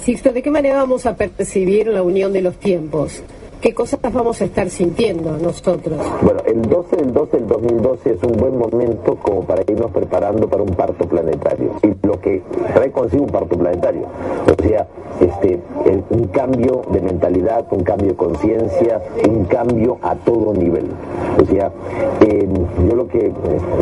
Sixto, 0.00 0.32
¿de 0.32 0.42
qué 0.42 0.50
manera 0.50 0.76
vamos 0.76 1.06
a 1.06 1.14
percibir 1.14 1.88
la 1.88 2.02
unión 2.02 2.32
de 2.32 2.42
los 2.42 2.56
tiempos? 2.56 3.22
¿Qué 3.60 3.74
cosas 3.74 3.98
vamos 4.00 4.40
a 4.40 4.44
estar 4.44 4.70
sintiendo 4.70 5.36
nosotros? 5.36 5.98
Bueno, 6.22 6.40
el 6.46 6.62
12 6.62 6.96
del 6.96 7.12
12 7.12 7.38
del 7.38 7.46
2012 7.48 8.10
es 8.10 8.22
un 8.22 8.32
buen 8.32 8.56
momento 8.56 9.16
como 9.16 9.42
para 9.42 9.62
irnos 9.62 9.90
preparando 9.90 10.48
para 10.48 10.62
un 10.62 10.70
parto 10.70 11.08
planetario. 11.08 11.72
Y 11.82 12.06
lo 12.06 12.20
que 12.20 12.40
trae 12.72 12.92
un 13.18 13.26
parto 13.26 13.58
planetario. 13.58 14.06
O 14.46 14.62
sea, 14.62 14.86
este, 15.20 15.60
un 16.10 16.28
cambio 16.28 16.82
de 16.92 17.00
mentalidad, 17.00 17.66
un 17.72 17.82
cambio 17.82 18.10
de 18.10 18.16
conciencia, 18.16 19.02
un 19.28 19.44
cambio 19.46 19.98
a 20.02 20.14
todo 20.14 20.54
nivel. 20.54 20.86
O 21.42 21.44
sea, 21.46 21.72
yo 22.20 22.94
lo 22.94 23.08
que, 23.08 23.32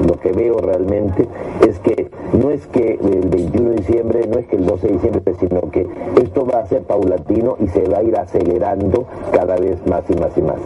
lo 0.06 0.18
que 0.20 0.32
veo 0.32 0.58
realmente 0.58 1.28
es 1.68 1.78
que 1.80 2.05
no 2.36 2.50
es 2.50 2.66
que 2.68 2.98
el 3.02 3.28
21 3.28 3.70
de 3.70 3.76
diciembre, 3.76 4.26
no 4.26 4.38
es 4.38 4.46
que 4.46 4.56
el 4.56 4.66
12 4.66 4.86
de 4.86 4.92
diciembre, 4.94 5.34
sino 5.40 5.60
que 5.70 5.86
esto 6.22 6.46
va 6.46 6.60
a 6.60 6.66
ser 6.66 6.82
paulatino 6.82 7.56
y 7.60 7.68
se 7.68 7.88
va 7.88 7.98
a 7.98 8.02
ir 8.02 8.16
acelerando 8.16 9.06
cada 9.32 9.56
vez 9.56 9.78
más 9.86 10.02
y 10.08 10.14
más 10.14 10.36
y 10.36 10.42
más. 10.42 10.58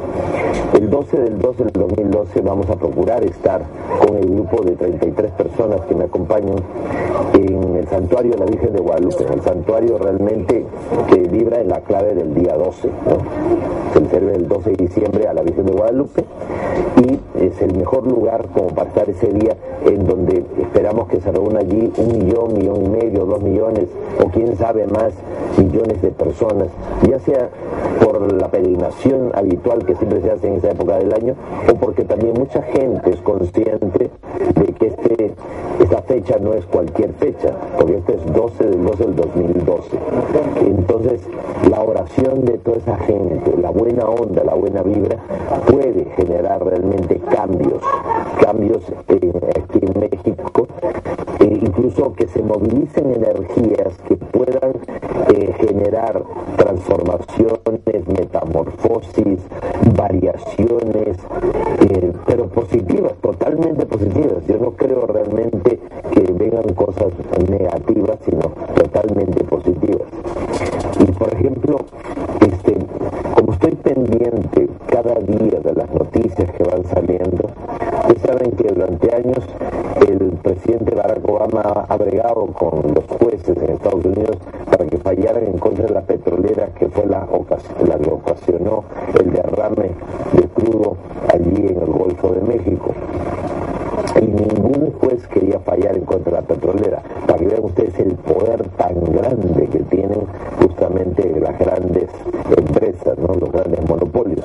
El 0.74 0.90
12 0.90 1.18
del 1.18 1.38
12 1.38 1.64
del 1.64 1.72
2012 1.72 2.40
vamos 2.42 2.68
a 2.70 2.76
procurar 2.76 3.24
estar 3.24 3.62
con 4.06 4.16
el 4.16 4.28
grupo 4.28 4.62
de 4.62 4.76
33 4.76 5.30
personas 5.32 5.80
que 5.82 5.94
me 5.94 6.04
acompañan 6.04 6.56
en 7.34 7.76
el 7.76 7.88
santuario 7.88 8.32
de 8.32 8.38
la 8.38 8.46
Virgen 8.46 8.72
de 8.72 8.80
Guadalupe, 8.80 9.24
el 9.32 9.42
santuario 9.42 9.98
realmente 9.98 10.64
que 11.08 11.20
vibra 11.28 11.60
en 11.60 11.68
la 11.68 11.80
clave 11.80 12.14
del 12.14 12.34
día 12.34 12.56
12. 12.56 12.88
Se 13.92 14.00
le 14.00 14.08
serve 14.08 14.34
el 14.34 14.48
12 14.48 14.70
de 14.70 14.76
diciembre 14.76 15.28
a 15.28 15.34
la 15.34 15.42
Virgen 15.42 15.66
de 15.66 15.72
Guadalupe 15.72 16.24
y 17.02 17.18
es 17.44 17.60
el 17.62 17.76
mejor 17.76 18.06
lugar 18.06 18.46
como 18.52 18.68
para 18.68 18.88
estar 18.88 19.08
ese 19.08 19.28
día 19.28 19.56
en 19.86 20.06
donde 20.06 20.44
esperamos 20.60 21.08
que 21.08 21.20
se 21.20 21.30
reúna 21.30 21.59
allí 21.60 21.92
un 21.96 22.18
millón, 22.18 22.54
millón 22.54 22.84
y 22.84 22.88
medio, 22.88 23.24
dos 23.26 23.42
millones, 23.42 23.88
o 24.22 24.28
quién 24.28 24.56
sabe 24.56 24.86
más, 24.86 25.12
millones 25.58 26.02
de 26.02 26.10
personas, 26.10 26.68
ya 27.08 27.18
sea 27.20 27.48
por 28.02 28.32
la 28.32 28.48
peregrinación 28.48 29.30
habitual 29.34 29.84
que 29.84 29.94
siempre 29.94 30.20
se 30.22 30.30
hace 30.30 30.48
en 30.48 30.54
esa 30.54 30.70
época 30.70 30.98
del 30.98 31.12
año, 31.12 31.34
o 31.70 31.74
porque 31.74 32.04
también 32.04 32.34
mucha 32.38 32.62
gente 32.62 33.10
es 33.10 33.20
consciente 33.20 34.10
de 34.54 34.72
que 34.72 34.86
este, 34.86 35.34
esta 35.80 36.02
fecha 36.02 36.36
no 36.40 36.54
es 36.54 36.64
cualquier 36.66 37.12
fecha, 37.14 37.54
porque 37.78 37.96
este 37.96 38.14
es 38.14 38.32
12 38.32 38.64
del 38.64 38.84
12 38.84 39.04
del 39.04 39.16
2012. 39.16 39.98
Entonces, 40.66 41.20
la 41.70 41.82
oración 41.82 42.44
de 42.44 42.58
toda 42.58 42.78
esa 42.78 42.96
gente, 42.98 43.54
la 43.60 43.70
buena 43.70 44.04
onda, 44.06 44.42
la 44.44 44.54
buena 44.54 44.82
vibra, 44.82 45.16
puede 45.66 46.06
generar 46.16 46.64
realmente 46.64 47.20
cambios, 47.30 47.82
cambios 48.40 48.82
aquí 49.08 49.80
en 49.82 50.00
México, 50.00 50.66
incluso 51.50 52.14
que 52.14 52.28
se 52.28 52.42
movilicen 52.42 53.14
energías 53.14 53.96
que 54.06 54.16
puedan 54.16 54.72
eh, 55.34 55.52
generar 55.58 56.22
transformaciones, 56.56 58.06
metamorfosis, 58.06 59.40
variaciones, 59.96 61.16
eh, 61.90 62.12
pero 62.26 62.46
positivas, 62.48 63.14
totalmente 63.20 63.86
positivas. 63.86 64.46
Yo 64.46 64.58
no 64.58 64.70
creo 64.72 65.06
realmente 65.06 65.80
que 66.12 66.32
vengan 66.32 66.74
cosas 66.74 67.12
negativas, 67.48 68.18
sino 68.24 68.52
totalmente 68.74 69.44
positivas. 69.44 70.08
Y 71.00 71.12
por 71.12 71.32
ejemplo, 71.34 71.76
este, 72.40 72.76
como 73.34 73.52
estoy 73.52 73.74
pendiente 73.76 74.68
cada 74.86 75.14
día 75.20 75.60
de 75.60 75.74
las 75.74 75.90
noticias 75.90 76.50
que 76.52 76.62
van 76.64 76.84
saliendo, 76.84 77.39
que 78.56 78.68
durante 78.68 79.14
años 79.14 79.44
el 80.08 80.32
presidente 80.42 80.94
Barack 80.94 81.28
Obama 81.28 81.86
ha 81.88 81.96
bregado 81.96 82.46
con 82.46 82.94
los 82.94 83.04
jueces 83.18 83.56
en 83.56 83.70
Estados 83.70 84.04
Unidos 84.04 84.36
para 84.70 84.86
que 84.86 84.98
fallaran 84.98 85.46
en 85.46 85.58
contra 85.58 85.86
de 85.86 85.94
la 85.94 86.02
petrolera 86.02 86.66
que 86.74 86.88
fue 86.88 87.06
la, 87.06 87.26
que 87.26 88.10
ocasionó 88.10 88.84
el 89.18 89.32
derrame 89.32 89.90
de 90.32 90.42
crudo 90.54 90.96
allí 91.32 91.66
en 91.68 91.80
el 91.80 91.90
Golfo 91.90 92.30
de 92.30 92.40
México 92.42 92.94
y 94.20 94.24
ningún 94.26 94.92
juez 95.00 95.26
quería 95.28 95.58
fallar 95.60 95.96
en 95.96 96.04
contra 96.04 96.32
de 96.32 96.40
la 96.40 96.46
petrolera. 96.46 97.02
Para 97.26 97.38
que 97.38 97.46
vean 97.46 97.64
ustedes 97.64 97.98
el 97.98 98.14
poder 98.14 98.66
tan 98.76 98.94
grande 99.12 99.66
que 99.68 99.78
tienen 99.80 100.26
justamente 100.60 101.40
las 101.40 101.58
grandes 101.58 102.08
empresas, 102.56 103.18
¿no? 103.18 103.34
los 103.34 103.52
grandes 103.52 103.88
monopolios. 103.88 104.44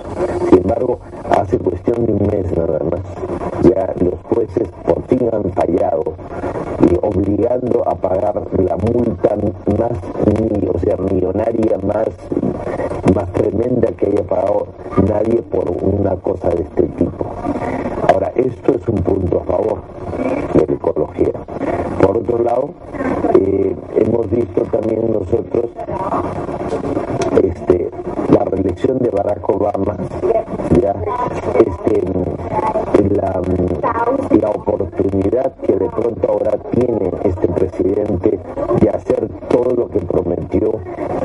Tiene 36.75 37.12
este 37.24 37.48
presidente 37.48 38.39
de 38.82 38.89
hacer 38.89 39.29
todo 39.50 39.74
lo 39.74 39.89
que 39.89 40.00
prometió 40.00 40.79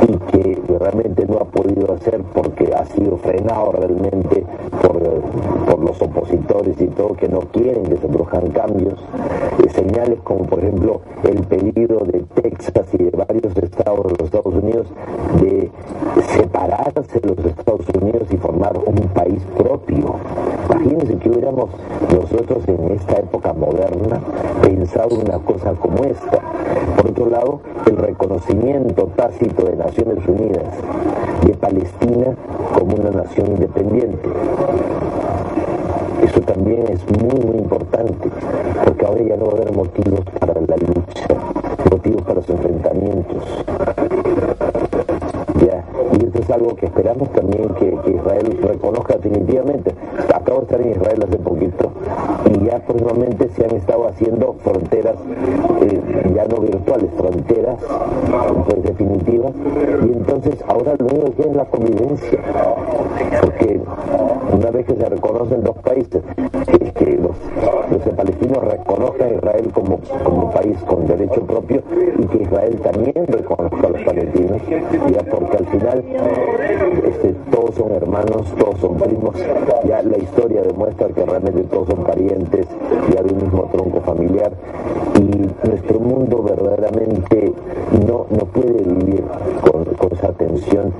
y 0.09 0.17
que 0.31 0.61
realmente 0.79 1.27
no 1.27 1.39
ha 1.39 1.45
podido 1.45 1.93
hacer 1.93 2.23
porque 2.33 2.73
ha 2.75 2.85
sido 2.87 3.17
frenado 3.19 3.73
realmente 3.73 4.45
por, 4.81 5.01
por 5.67 5.85
los 5.85 6.01
opositores 6.01 6.81
y 6.81 6.87
todo 6.87 7.15
que 7.15 7.29
no 7.29 7.41
quieren 7.41 7.85
que 7.85 7.97
se 7.97 8.09
produzcan 8.09 8.51
cambios. 8.51 8.95
Eh, 9.65 9.69
señales 9.71 10.21
como 10.23 10.45
por 10.45 10.61
ejemplo 10.61 11.01
el 11.25 11.43
pedido 11.43 11.99
de 12.05 12.25
Texas 12.41 12.87
y 12.95 12.99
de 13.05 13.11
varios 13.11 13.55
de 29.41 29.77
Naciones 29.77 30.19
Unidas 30.29 30.65
de 31.47 31.55
Palestina 31.55 32.35
como 32.79 32.95
una 32.95 33.11
nación 33.11 33.47
independiente. 33.53 34.29
Eso 36.23 36.41
también 36.43 36.85
es 36.89 37.01
muy, 37.23 37.41
muy 37.41 37.57
importante, 37.57 38.29
porque 38.85 39.07
ahora 39.07 39.23
ya 39.23 39.37
no 39.37 39.47
va 39.47 39.53
a 39.53 39.57
haber 39.57 39.73
motivos 39.73 40.21
para 40.39 40.61
la 40.61 40.77
lucha, 40.77 41.27
motivos 41.91 42.23
para 42.23 42.35
los 42.35 42.51
enfrentamientos. 42.51 43.70
Algo 46.53 46.75
que 46.75 46.87
esperamos 46.87 47.31
también 47.31 47.69
que, 47.75 47.97
Israel 48.11 48.59
reconozca 48.63 49.15
definitivamente. 49.17 49.95
Acabo 50.35 50.61
de 50.61 50.65
estar 50.65 50.81
en 50.81 50.91
Israel 50.91 51.25
hace 51.29 51.39
poquito 51.39 51.93
y 52.47 52.65
ya 52.65 52.79
próximamente 52.81 53.49
se 53.51 53.65
han 53.65 53.77
estado 53.77 54.09
haciendo 54.09 54.55
fronteras, 54.65 55.15
eh, 55.83 56.33
ya 56.35 56.47
no 56.47 56.61
virtuales, 56.61 57.11
fronteras 57.17 57.79
pues, 58.67 58.83
definitivas. 58.83 59.53
Y 60.03 60.13
entonces 60.13 60.57
ahora 60.67 60.95
lo 60.99 61.07
único 61.07 61.35
que 61.37 61.43
es 61.43 61.55
la 61.55 61.65
convivencia, 61.67 62.41
porque 63.41 63.81
una 64.53 64.71
vez 64.71 64.87
que 64.87 64.97
se 64.97 65.05
reconocen 65.05 65.63
dos 65.63 65.77
países, 65.79 66.23
que, 66.95 67.19
los, 67.19 67.37
palestinos 68.17 68.40
reconozcan 68.91 69.29
a 69.29 69.35
Israel 69.35 69.71
como, 69.73 70.01
como 70.25 70.51
país 70.51 70.77
con 70.87 71.07
derecho 71.07 71.43
propio 71.47 71.83
y 72.19 72.27
que 72.27 72.43
Israel 72.43 72.81
también 72.83 73.27
reconozca 73.27 73.87
a 73.87 73.91
los 73.91 74.03
palestinos, 74.03 74.63
ya 75.13 75.23
porque 75.31 75.57
al 75.57 75.67
final 75.67 76.05
este, 77.05 77.35
todos 77.51 77.75
son 77.77 77.93
hermanos, 77.93 78.53
todos 78.59 78.79
son 78.81 78.97
primos, 78.97 79.37
ya 79.87 80.03
la 80.03 80.19
historia 80.19 80.63
demuestra 80.63 81.09
que 81.09 81.25
realmente 81.25 81.63
todos 81.65 81.89
son 81.89 82.05
parientes, 82.05 82.67
ya 83.15 83.23
de 83.23 83.33
un 83.33 83.43
mismo 83.43 83.69
tronco 83.73 84.01
familiar. 84.01 84.53
Y 85.19 85.69
nuestro 85.69 86.01
mundo 86.01 86.43
verdaderamente 86.43 87.53
no, 88.07 88.27
no 88.31 88.45
puede 88.47 88.83
vivir 88.83 89.25
con, 89.71 90.11
esa 90.11 90.33
tensión 90.33 90.93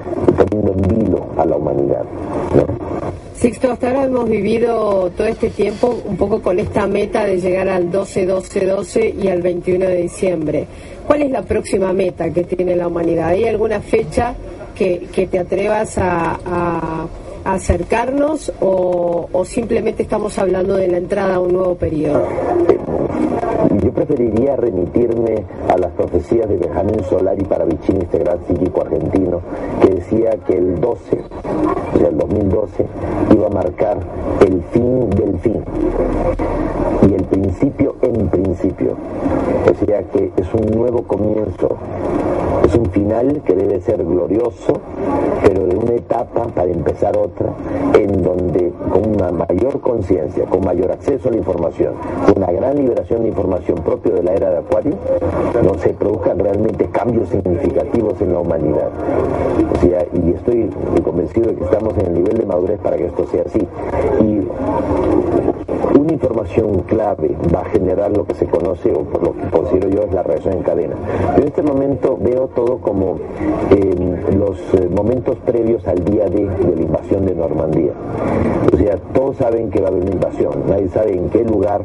Sixto, 3.41 3.73
hasta 3.73 3.89
ahora 3.89 4.05
hemos 4.05 4.29
vivido 4.29 5.11
todo 5.17 5.27
este 5.27 5.49
tiempo 5.49 5.99
un 6.05 6.19
poco 6.19 6.43
con 6.43 6.59
esta 6.59 6.87
meta 6.87 7.25
de 7.25 7.41
llegar 7.41 7.71
al 7.71 7.91
12-12-12 7.91 9.15
y 9.19 9.29
al 9.29 9.41
21 9.41 9.87
de 9.87 9.97
diciembre. 9.97 10.67
¿Cuál 11.07 11.23
es 11.23 11.31
la 11.31 11.41
próxima 11.41 11.91
meta 11.95 12.29
que 12.29 12.45
tiene 12.45 12.77
la 12.77 12.89
humanidad? 12.89 13.29
¿Hay 13.29 13.45
alguna 13.45 13.81
fecha 13.81 14.35
que, 14.75 15.09
te 15.31 15.39
atrevas 15.39 15.97
a, 15.97 17.09
acercarnos 17.43 18.53
o, 18.61 19.43
simplemente 19.47 20.03
estamos 20.03 20.37
hablando 20.37 20.77
de 20.77 20.89
la 20.89 20.99
entrada 20.99 21.37
a 21.37 21.41
un 21.41 21.55
nuevo 21.55 21.77
periodo? 21.77 22.29
Yo 23.69 23.93
preferiría 23.93 24.57
remitirme 24.57 25.45
a 25.69 25.77
las 25.77 25.91
profecías 25.93 26.49
de 26.49 26.57
Benjamín 26.57 27.03
Solari 27.05 27.45
Paravicini, 27.45 28.01
este 28.01 28.19
gran 28.19 28.39
psíquico 28.47 28.81
argentino, 28.81 29.41
que 29.83 29.95
decía 29.97 30.31
que 30.47 30.57
el 30.57 30.81
12, 30.81 31.23
o 31.95 31.99
sea, 31.99 32.09
el 32.09 32.17
2012, 32.17 32.87
iba 33.35 33.47
a 33.47 33.51
marcar 33.51 33.99
el 34.47 34.63
fin 34.73 35.11
del 35.11 35.39
fin 35.41 35.63
y 37.09 37.15
el 37.15 37.25
principio 37.25 37.97
en 38.03 38.29
principio. 38.29 38.97
O 39.71 39.85
sea 39.87 40.03
que 40.05 40.33
es 40.37 40.55
un 40.55 40.71
nuevo 40.79 41.03
comienzo 41.03 41.77
es 42.65 42.75
un 42.75 42.87
final 42.87 43.43
que 43.45 43.55
debe 43.55 43.81
ser 43.81 44.05
glorioso, 44.05 44.81
pero 45.43 45.67
de 45.67 45.77
una 45.77 45.93
etapa 45.93 46.45
para 46.49 46.71
empezar 46.71 47.17
otra, 47.17 47.49
en 47.99 48.23
donde 48.23 48.73
con 48.93 49.15
una 49.15 49.31
mayor 49.31 49.81
conciencia, 49.81 50.45
con 50.45 50.65
mayor 50.65 50.93
acceso 50.93 51.29
a 51.29 51.33
la 51.33 51.39
información, 51.39 51.95
con 52.27 52.43
una 52.43 52.53
gran 52.53 52.77
liberación 52.77 53.23
de 53.23 53.29
información 53.29 53.79
propio 53.79 54.15
de 54.15 54.23
la 54.23 54.35
era 54.35 54.51
de 54.51 54.59
Acuario, 54.59 54.95
no 55.63 55.75
se 55.79 55.91
produzcan 55.91 56.39
realmente 56.39 56.87
cambios 56.87 57.29
significativos 57.29 58.21
en 58.21 58.33
la 58.33 58.41
humanidad. 58.41 58.91
Y 60.13 60.31
estoy 60.33 60.71
convencido 61.03 61.51
de 61.51 61.57
que 61.57 61.65
estamos 61.65 61.97
en 61.99 62.07
el 62.07 62.15
nivel 62.15 62.39
de 62.39 62.47
madurez 62.47 62.79
para 62.81 62.97
que 62.97 63.07
esto 63.07 63.27
sea 63.27 63.43
así. 63.47 63.67
Una 65.99 66.13
información 66.13 66.81
clave 66.83 67.37
va 67.55 67.61
a 67.61 67.65
generar 67.67 68.17
lo 68.17 68.25
que 68.27 68.35
se 68.35 68.47
conoce, 68.47 68.93
o 68.93 69.03
por 69.05 69.23
lo 69.23 69.33
que 69.33 69.49
considero 69.51 69.89
yo 69.89 70.03
es 70.03 70.13
la 70.13 70.23
reacción 70.23 70.55
en 70.55 70.63
cadena. 70.63 70.97
Yo 71.37 71.43
en 71.43 71.49
este 71.49 71.63
momento 71.63 72.19
veo 72.21 72.49
todo 72.49 72.79
como 72.79 73.19
eh, 73.71 74.35
los 74.37 74.59
eh, 74.75 74.89
momentos 74.95 75.37
previos 75.39 75.87
al 75.87 76.05
día 76.05 76.25
de, 76.25 76.49
de, 76.49 76.77
la 76.77 76.83
invasión 76.83 77.27
de 77.27 77.35
Normandía. 77.35 77.93
O 78.73 78.77
sea, 78.77 78.97
todos 79.13 79.37
saben 79.37 79.71
que 79.71 79.81
va 79.81 79.89
a 79.89 79.91
haber 79.91 80.03
una 80.03 80.13
invasión, 80.13 80.53
nadie 80.69 80.89
sabe 80.89 81.17
en 81.17 81.29
qué 81.31 81.45
lugar, 81.45 81.83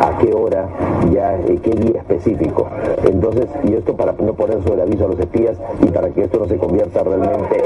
a 0.00 0.18
qué 0.18 0.32
hora, 0.34 0.68
ya 1.12 1.36
en 1.36 1.58
qué 1.58 1.70
día 1.70 2.00
específico. 2.00 2.68
Entonces, 3.04 3.48
y 3.64 3.74
esto 3.74 3.96
para 3.96 4.12
no 4.12 4.34
poner 4.34 4.62
sobre 4.62 4.82
aviso 4.82 5.04
a 5.04 5.08
los 5.08 5.18
espías 5.18 5.58
y 5.82 5.86
para 5.86 6.10
que 6.10 6.22
esto 6.22 6.38
no 6.38 6.46
se 6.46 6.56
convierta 6.56 7.02
realmente 7.02 7.62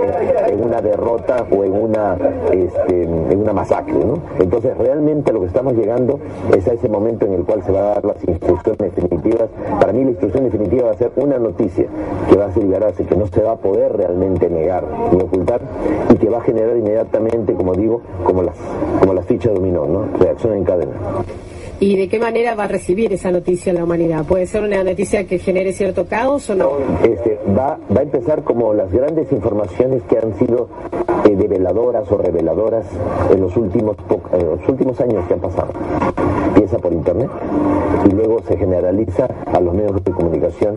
en, 0.49 0.63
una 0.63 0.81
derrota 0.81 1.47
o 1.51 1.65
en 1.65 1.73
una, 1.73 2.17
este, 2.53 3.03
en 3.05 3.39
una 3.39 3.53
masacre. 3.53 3.95
¿no? 4.05 4.19
Entonces, 4.39 4.77
realmente 4.77 5.33
lo 5.33 5.41
que 5.41 5.47
estamos 5.47 5.66
llegando 5.75 6.19
es 6.57 6.67
a 6.69 6.73
ese 6.73 6.89
momento 6.89 7.27
en 7.27 7.35
el 7.35 7.45
cual 7.45 7.63
se 7.65 7.73
van 7.73 7.85
a 7.85 7.89
dar 7.89 8.05
las 8.05 8.17
instrucciones 8.27 8.95
definitivas. 8.95 9.49
Para 9.81 9.93
mí 9.93 10.05
la 10.05 10.11
instrucción 10.11 10.45
definitiva 10.45 10.87
va 10.87 10.93
a 10.93 10.97
ser 10.97 11.13
una 11.17 11.39
noticia 11.39 11.87
que 12.29 12.37
va 12.37 12.47
a 12.47 12.53
ser 12.53 12.65
liberarse, 12.65 13.05
que 13.05 13.17
no 13.17 13.27
se 13.27 13.43
va 13.43 13.53
a 13.53 13.57
poder 13.57 13.97
realmente 13.97 14.49
negar 14.49 14.85
ni 15.13 15.21
ocultar 15.21 15.61
y 16.13 16.17
que 16.17 16.29
va 16.29 16.39
a 16.39 16.43
generar 16.43 16.77
inmediatamente, 16.77 17.55
como 17.55 17.75
digo, 17.75 18.03
como 18.25 18.43
las, 18.43 18.57
como 19.01 19.15
las 19.15 19.25
fichas 19.27 19.55
dominó, 19.55 19.87
¿no? 19.87 20.07
reacción 20.19 20.55
en 20.55 20.65
cadena. 20.65 20.93
¿Y 21.79 21.97
de 21.97 22.09
qué 22.09 22.19
manera 22.19 22.55
va 22.55 22.65
a 22.65 22.69
recibir 22.69 23.13
esa 23.13 23.31
noticia 23.31 23.73
la 23.73 23.85
humanidad? 23.85 24.25
¿Puede 24.25 24.47
ser 24.47 24.63
una 24.63 24.83
noticia 24.83 25.27
que 25.27 25.39
genere 25.39 25.75
cierto 25.75 26.07
caos 26.07 26.49
o 26.49 26.55
no? 26.55 26.71
Este, 27.05 27.39
va, 27.49 27.79
va 27.95 28.01
a 28.01 28.03
empezar 28.03 28.45
como 28.45 28.73
las 28.73 28.91
grandes 28.91 29.31
informaciones 29.31 30.03
que 30.05 30.17
han 30.17 30.39
sido 30.39 30.69
eh, 31.27 31.37
develadoras 31.37 32.11
o 32.11 32.17
reveladoras 32.17 32.87
en 33.31 33.43
los 33.43 33.55
últimos, 33.59 33.95
eh, 34.33 34.43
los 34.43 34.69
últimos 34.69 34.99
años 35.01 35.27
que 35.29 35.35
han 35.35 35.41
pasado. 35.41 35.73
Empieza 36.49 36.79
por 36.79 36.95
internet 36.95 37.29
y 38.09 38.15
luego 38.15 38.41
se 38.49 38.57
generaliza 38.57 39.29
a 39.45 39.61
los 39.61 39.75
medios 39.75 40.03
de 40.03 40.13
comunicación 40.13 40.77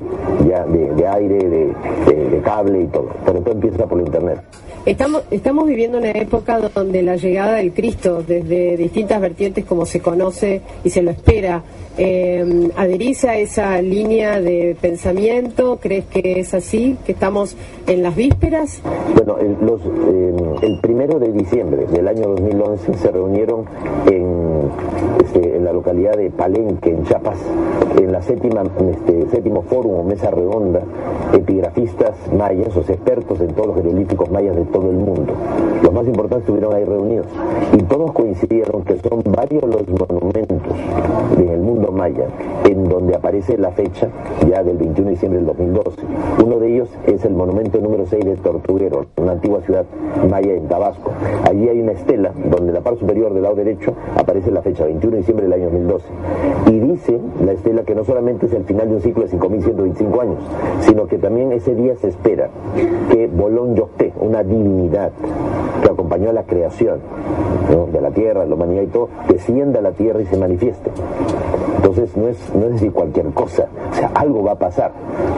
ya 0.49 0.65
de, 0.65 1.07
aire, 1.07 1.37
de, 1.37 1.75
de, 2.07 2.29
de, 2.29 2.41
cable 2.41 2.81
y 2.81 2.87
todo. 2.87 3.07
Pero 3.25 3.39
todo 3.39 3.53
empieza 3.53 3.85
por 3.85 3.99
internet. 3.99 4.41
Estamos, 4.85 5.23
estamos 5.29 5.67
viviendo 5.67 5.97
una 5.97 6.11
época 6.11 6.57
donde 6.73 7.03
la 7.03 7.17
llegada 7.17 7.55
del 7.55 7.73
Cristo, 7.73 8.23
desde 8.25 8.77
distintas 8.77 9.19
vertientes 9.19 9.65
como 9.65 9.85
se 9.85 9.99
conoce 9.99 10.61
y 10.83 10.89
se 10.89 11.01
lo 11.01 11.11
espera, 11.11 11.63
eh, 11.97 12.69
¿adherís 12.77 13.25
a 13.25 13.37
esa 13.37 13.81
línea 13.81 14.39
de 14.39 14.77
pensamiento? 14.79 15.79
¿Crees 15.81 16.05
que 16.05 16.39
es 16.39 16.53
así? 16.53 16.95
¿Que 17.05 17.11
estamos 17.11 17.57
en 17.87 18.01
las 18.01 18.15
vísperas? 18.15 18.81
Bueno, 19.15 19.37
el, 19.37 19.57
los, 19.65 19.81
eh, 19.81 20.33
el 20.61 20.79
primero 20.79 21.19
de 21.19 21.33
diciembre 21.33 21.85
del 21.85 22.07
año 22.07 22.29
2011 22.29 22.93
se 22.93 23.11
reunieron 23.11 23.65
en, 24.09 24.58
este, 25.23 25.57
en 25.57 25.65
la 25.65 25.73
localidad 25.73 26.13
de 26.13 26.29
Palenque, 26.29 26.91
en 26.91 27.03
Chiapas, 27.03 27.37
en 27.97 28.11
la 28.11 28.21
séptima, 28.21 28.63
este, 28.91 29.27
séptimo 29.29 29.61
fórum 29.63 29.99
o 29.99 30.03
mesa 30.03 30.31
redonda, 30.31 30.81
epigrafistas 31.33 32.15
mayas, 32.37 32.75
o 32.75 32.81
expertos 32.81 33.39
en 33.41 33.53
todos 33.53 33.67
los 33.67 33.75
jeroglíficos 33.77 34.29
mayas 34.31 34.55
de 34.55 34.65
todo 34.65 34.89
el 34.89 34.97
mundo. 34.97 35.33
Los 35.83 35.93
más 35.93 36.07
importantes 36.07 36.39
estuvieron 36.39 36.73
ahí 36.73 36.85
reunidos 36.85 37.27
y 37.77 37.83
todos 37.83 38.11
coincidieron 38.11 38.83
que 38.83 38.97
son 38.97 39.23
varios 39.25 39.63
los 39.63 39.87
monumentos 39.87 40.77
en 41.37 41.49
el 41.49 41.59
mundo 41.59 41.91
maya 41.91 42.27
en 42.65 42.87
donde 42.87 43.15
aparece 43.15 43.57
la 43.57 43.71
fecha 43.71 44.09
ya 44.47 44.63
del 44.63 44.77
21 44.77 45.05
de 45.05 45.11
diciembre 45.11 45.39
del 45.39 45.47
2012. 45.47 46.01
Uno 46.45 46.59
de 46.59 46.68
es 47.07 47.25
el 47.25 47.33
monumento 47.33 47.79
número 47.79 48.05
6 48.05 48.23
de 48.23 48.35
Tortuguero, 48.37 49.05
una 49.17 49.33
antigua 49.33 49.61
ciudad 49.61 49.85
maya 50.29 50.53
en 50.53 50.67
Tabasco. 50.67 51.11
Allí 51.43 51.67
hay 51.67 51.81
una 51.81 51.93
estela 51.93 52.31
donde 52.49 52.71
la 52.71 52.81
parte 52.81 52.99
superior 52.99 53.33
del 53.33 53.43
lado 53.43 53.55
derecho 53.55 53.93
aparece 54.15 54.51
la 54.51 54.61
fecha 54.61 54.85
21 54.85 55.11
de 55.11 55.17
diciembre 55.17 55.45
del 55.47 55.53
año 55.53 55.69
2012. 55.69 56.05
Y 56.67 56.79
dice 56.79 57.19
la 57.43 57.53
estela 57.53 57.83
que 57.83 57.95
no 57.95 58.03
solamente 58.03 58.45
es 58.45 58.53
el 58.53 58.63
final 58.63 58.89
de 58.89 58.95
un 58.95 59.01
ciclo 59.01 59.25
de 59.25 59.37
5.125 59.37 60.21
años, 60.21 60.39
sino 60.81 61.07
que 61.07 61.17
también 61.17 61.51
ese 61.51 61.75
día 61.75 61.95
se 61.95 62.09
espera 62.09 62.49
que 63.11 63.27
Bolón 63.27 63.75
Yocté, 63.75 64.13
una 64.19 64.43
divinidad 64.43 65.11
que 65.83 65.89
acompañó 65.89 66.29
a 66.29 66.33
la 66.33 66.43
creación 66.43 66.99
de 67.91 68.01
la 68.01 68.11
tierra, 68.11 68.45
la 68.45 68.55
humanidad 68.55 68.83
y 68.83 68.87
todo, 68.87 69.09
descienda 69.27 69.79
a 69.79 69.81
la 69.81 69.91
tierra 69.91 70.21
y 70.21 70.25
se 70.25 70.37
manifieste. 70.37 70.89
Entonces 71.89 72.15
no 72.15 72.27
es, 72.27 72.37
no 72.53 72.65
es 72.67 72.73
decir 72.73 72.91
cualquier 72.91 73.25
cosa, 73.33 73.65
o 73.91 73.95
sea, 73.95 74.11
algo 74.13 74.43
va 74.43 74.51
a 74.51 74.59
pasar. 74.59 74.91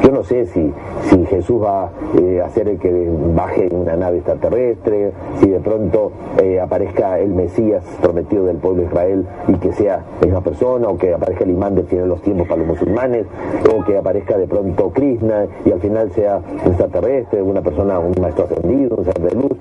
Yo 0.03 0.11
no 0.11 0.21
sé 0.21 0.47
si, 0.47 0.73
si 1.03 1.25
Jesús 1.27 1.63
va 1.63 1.89
eh, 2.19 2.41
a 2.41 2.47
hacer 2.47 2.67
el 2.67 2.77
que 2.77 3.09
baje 3.33 3.67
en 3.67 3.77
una 3.77 3.95
nave 3.95 4.17
extraterrestre, 4.17 5.13
si 5.39 5.49
de 5.49 5.61
pronto 5.61 6.11
eh, 6.43 6.59
aparezca 6.59 7.19
el 7.19 7.29
Mesías 7.29 7.85
prometido 8.01 8.47
del 8.47 8.57
pueblo 8.57 8.81
de 8.81 8.87
Israel 8.87 9.25
y 9.47 9.53
que 9.59 9.71
sea 9.71 10.03
misma 10.21 10.41
persona, 10.41 10.89
o 10.89 10.97
que 10.97 11.13
aparezca 11.13 11.45
el 11.45 11.51
imán 11.51 11.75
del 11.75 11.85
final 11.85 12.03
de 12.03 12.09
los 12.09 12.21
tiempos 12.21 12.49
para 12.49 12.59
los 12.59 12.67
musulmanes, 12.67 13.27
o 13.73 13.85
que 13.85 13.97
aparezca 13.97 14.37
de 14.37 14.47
pronto 14.47 14.89
Krishna 14.89 15.45
y 15.63 15.71
al 15.71 15.79
final 15.79 16.11
sea 16.11 16.41
un 16.65 16.67
extraterrestre, 16.67 17.41
una 17.41 17.61
persona, 17.61 17.97
un 17.97 18.13
maestro 18.19 18.43
ascendido, 18.43 18.97
un 18.97 19.05
ser 19.05 19.19
de 19.21 19.35
luz. 19.35 19.57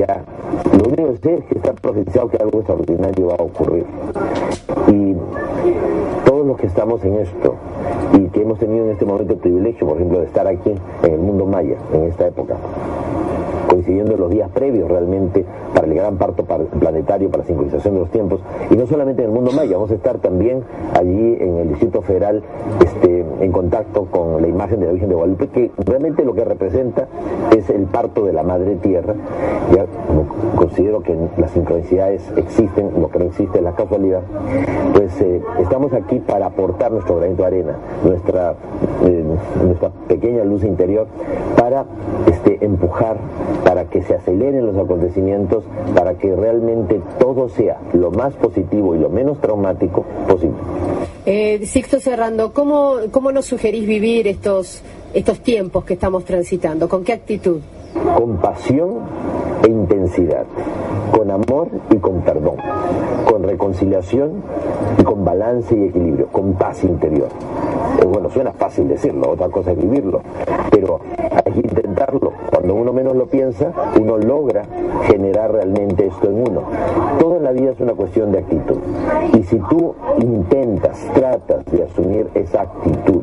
Ya, 0.00 0.24
lo 0.78 0.88
único 0.88 1.12
que 1.12 1.18
sé 1.18 1.34
es 1.34 1.44
que 1.44 1.58
está 1.58 1.74
profetizado 1.74 2.28
que 2.28 2.38
algo 2.38 2.60
extraordinario 2.60 3.26
va 3.26 3.34
a 3.34 3.42
ocurrir. 3.42 3.84
Que 6.56 6.66
estamos 6.66 7.04
en 7.04 7.16
esto 7.16 7.54
y 8.18 8.28
que 8.28 8.42
hemos 8.42 8.58
tenido 8.58 8.84
en 8.84 8.92
este 8.92 9.04
momento 9.04 9.34
el 9.34 9.38
privilegio, 9.38 9.86
por 9.86 9.96
ejemplo, 9.96 10.20
de 10.20 10.26
estar 10.26 10.46
aquí 10.46 10.74
en 11.02 11.12
el 11.12 11.20
mundo 11.20 11.46
maya, 11.46 11.76
en 11.92 12.04
esta 12.04 12.26
época, 12.26 12.56
coincidiendo 13.72 14.12
en 14.12 14.20
los 14.20 14.30
días 14.30 14.50
previos 14.50 14.86
realmente 14.90 15.46
para 15.74 15.86
el 15.86 15.94
gran 15.94 16.18
parto 16.18 16.44
planetario, 16.44 17.30
para 17.30 17.42
la 17.42 17.46
sincronización 17.46 17.94
de 17.94 18.00
los 18.00 18.10
tiempos, 18.10 18.40
y 18.70 18.76
no 18.76 18.86
solamente 18.86 19.22
en 19.22 19.30
el 19.30 19.34
mundo 19.34 19.50
maya, 19.52 19.76
vamos 19.76 19.90
a 19.90 19.94
estar 19.94 20.18
también 20.18 20.62
allí 20.94 21.36
en 21.40 21.56
el 21.56 21.68
Distrito 21.68 22.02
Federal 22.02 22.42
este, 22.84 23.24
en 23.40 23.50
contacto 23.50 24.04
con 24.10 24.42
la 24.42 24.48
imagen 24.48 24.80
de 24.80 24.86
la 24.86 24.92
Virgen 24.92 25.08
de 25.08 25.14
Guadalupe, 25.14 25.48
que 25.48 25.70
realmente 25.78 26.22
lo 26.22 26.34
que 26.34 26.44
representa 26.44 27.08
es 27.56 27.70
el 27.70 27.84
parto 27.84 28.26
de 28.26 28.34
la 28.34 28.42
Madre 28.42 28.76
Tierra. 28.76 29.14
Ya 29.74 29.86
considero 30.56 31.02
que 31.02 31.16
las 31.38 31.50
sincronicidades 31.52 32.30
existen, 32.36 32.90
lo 33.00 33.08
que 33.08 33.20
no 33.20 33.24
existe 33.26 33.58
es 33.58 33.64
la 33.64 33.74
casualidad, 33.74 34.20
pues 34.92 35.18
eh, 35.22 35.40
estamos 35.60 35.94
aquí 35.94 36.20
para 36.20 36.46
aportar 36.46 36.92
nuestro 36.92 37.16
granito 37.16 37.42
de 37.42 37.48
arena, 37.48 37.76
nuestra, 38.04 38.54
eh, 39.06 39.24
nuestra 39.64 39.90
pequeña 40.08 40.44
luz 40.44 40.62
interior, 40.62 41.06
para 41.56 41.86
este, 42.26 42.64
empujar 42.64 43.16
para 43.64 43.86
que 43.86 44.02
se 44.02 44.14
aceleren 44.14 44.66
los 44.66 44.76
acontecimientos, 44.76 45.64
para 45.94 46.14
que 46.14 46.34
realmente 46.34 47.00
todo 47.18 47.48
sea 47.48 47.78
lo 47.92 48.10
más 48.10 48.34
positivo 48.34 48.94
y 48.94 48.98
lo 48.98 49.08
menos 49.08 49.40
traumático 49.40 50.04
posible. 50.28 50.56
Eh, 51.24 51.64
Sixto 51.64 52.00
Cerrando, 52.00 52.52
¿cómo, 52.52 52.96
¿cómo 53.10 53.30
nos 53.30 53.46
sugerís 53.46 53.86
vivir 53.86 54.26
estos, 54.26 54.82
estos 55.14 55.40
tiempos 55.40 55.84
que 55.84 55.94
estamos 55.94 56.24
transitando? 56.24 56.88
¿Con 56.88 57.04
qué 57.04 57.12
actitud? 57.12 57.60
Con 58.16 58.38
pasión 58.38 59.00
e 59.62 59.70
intensidad, 59.70 60.44
con 61.16 61.30
amor 61.30 61.68
y 61.90 61.96
con 61.96 62.22
perdón, 62.22 62.56
con 63.30 63.42
reconciliación 63.44 64.42
y 64.98 65.04
con 65.04 65.24
balance 65.24 65.76
y 65.76 65.84
equilibrio, 65.84 66.26
con 66.28 66.54
paz 66.54 66.82
interior. 66.82 67.28
Eh, 68.00 68.04
bueno, 68.06 68.28
suena 68.30 68.52
fácil 68.52 68.88
decirlo, 68.88 69.30
otra 69.30 69.48
cosa 69.48 69.72
es 69.72 69.78
vivirlo, 69.78 70.22
pero 70.70 71.00
intentarlo. 71.56 72.32
Cuando 72.50 72.74
uno 72.74 72.92
menos 72.92 73.16
lo 73.16 73.26
piensa, 73.26 73.72
uno 74.00 74.18
logra 74.18 74.64
generar 75.06 75.52
realmente 75.52 76.06
esto 76.06 76.28
en 76.28 76.48
uno. 76.48 76.62
Todo 77.18 77.36
en 77.36 77.44
la 77.44 77.52
vida 77.52 77.72
es 77.72 77.80
una 77.80 77.94
cuestión 77.94 78.32
de 78.32 78.38
actitud. 78.38 78.78
Y 79.34 79.42
si 79.44 79.58
tú 79.58 79.94
intentas, 80.18 80.98
tratas 81.14 81.64
de 81.66 81.84
asumir 81.84 82.28
esa 82.34 82.62
actitud, 82.62 83.22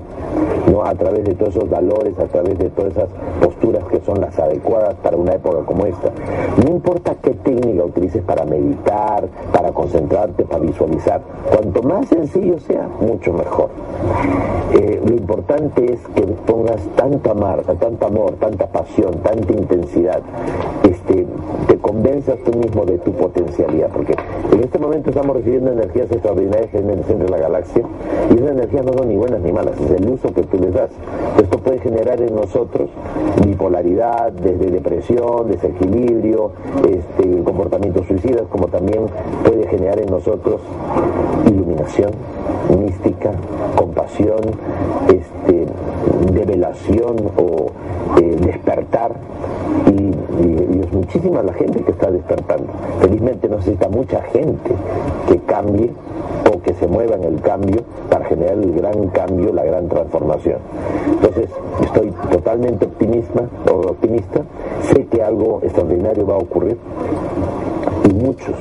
¿no? 0.72 0.84
a 0.84 0.94
través 0.96 1.24
de 1.26 1.36
todos 1.36 1.56
esos 1.56 1.70
valores, 1.70 2.18
a 2.20 2.26
través 2.26 2.58
de 2.58 2.70
todas 2.70 2.92
esas 2.94 3.10
posturas 3.42 3.84
que 3.86 4.00
son 4.02 4.22
las 4.22 4.38
adecuadas 4.40 4.96
para 4.96 5.18
una 5.18 5.34
época 5.34 5.60
como 5.66 5.86
esta, 5.86 6.12
no 6.64 6.70
importa 6.70 7.16
qué 7.22 7.32
técnica 7.32 7.84
utilices 7.84 8.24
para 8.24 8.46
meditar, 8.46 9.28
para 9.52 9.72
concentrarte, 9.72 10.44
para 10.44 10.62
visualizar, 10.62 11.22
cuanto 11.50 11.84
más 11.84 12.08
sencillo 12.08 12.60
sea, 12.60 12.88
mucho 13.00 13.34
mejor. 13.34 13.70
Eh, 14.74 15.02
lo 15.04 15.14
importante 15.14 15.94
es 15.94 16.00
que 16.16 16.22
pongas 16.22 16.82
tanto 16.96 17.32
amor, 17.32 17.64
tanto 17.80 18.06
tanta 18.40 18.68
pasión, 18.68 19.16
tanta 19.24 19.54
intensidad, 19.54 20.22
este, 20.84 21.26
te 21.68 21.78
convenzas 21.78 22.38
tú 22.44 22.58
mismo 22.58 22.86
de 22.86 22.98
tu 23.00 23.12
potencialidad, 23.14 23.90
porque 23.90 24.16
en 24.52 24.64
este 24.64 24.80
momento 24.80 25.10
estamos 25.10 25.36
recibiendo 25.38 25.72
energías 25.72 26.12
extraordinarias 26.12 26.74
en 26.74 26.90
el 26.90 27.04
centro 27.06 27.26
de 27.26 27.32
la 27.32 27.38
galaxia, 27.38 27.84
y 28.32 28.36
esas 28.36 28.52
energías 28.52 28.86
no 28.86 28.94
son 28.94 29.10
ni 29.10 29.16
buenas 29.18 29.42
ni 29.42 29.52
malas, 29.52 29.80
es 29.80 29.92
el 29.92 30.10
uso 30.10 30.34
que 30.34 30.44
tú 30.44 30.58
les 30.58 30.74
das. 30.74 30.92
Esto 31.42 31.60
puede 31.60 31.80
generar 31.80 32.22
en 32.22 32.36
nosotros 32.36 32.90
bipolaridad, 33.46 34.32
desde 34.32 34.72
depresión, 34.72 35.50
desequilibrio, 35.50 36.52
este, 36.88 37.44
comportamientos 37.44 38.06
suicidas, 38.08 38.44
como 38.50 38.68
también 38.68 39.06
puede 39.44 39.68
generar 39.68 40.00
en 40.00 40.10
nosotros 40.10 40.62
iluminación, 41.48 42.12
mística, 42.78 43.32
compasión, 43.76 44.40
este, 45.08 45.59
develación 46.50 47.32
o 47.38 47.72
eh, 48.20 48.36
despertar 48.42 49.12
y, 49.88 50.10
es 50.80 50.94
muchísima 50.94 51.44
la 51.44 51.54
gente 51.54 51.84
que 51.84 51.92
está 51.92 52.10
despertando. 52.10 52.68
Felizmente 53.02 53.48
necesita 53.48 53.90
mucha 53.90 54.22
gente 54.24 54.72
que 55.28 55.38
cambie 55.40 55.92
o 56.52 56.62
que 56.62 56.74
se 56.74 56.88
mueva 56.88 57.16
en 57.16 57.26
el 57.26 57.42
cambio 57.42 57.84
para 58.10 58.26
generar 58.26 58.56
el 58.56 58.74
gran 58.74 59.10
cambio, 59.10 59.54
la 59.54 59.64
gran 59.64 59.88
transformación. 59.88 60.58
Entonces, 61.08 61.50
estoy 61.84 62.12
totalmente 62.32 62.86
optimista, 62.86 63.44
optimista, 63.72 64.42
sé 64.94 65.06
que 65.08 65.22
algo 65.22 65.60
extraordinario 65.64 66.26
va 66.26 66.36
a 66.36 66.40
ocurrir 66.40 66.78
y 68.10 68.14
muchos, 68.14 68.56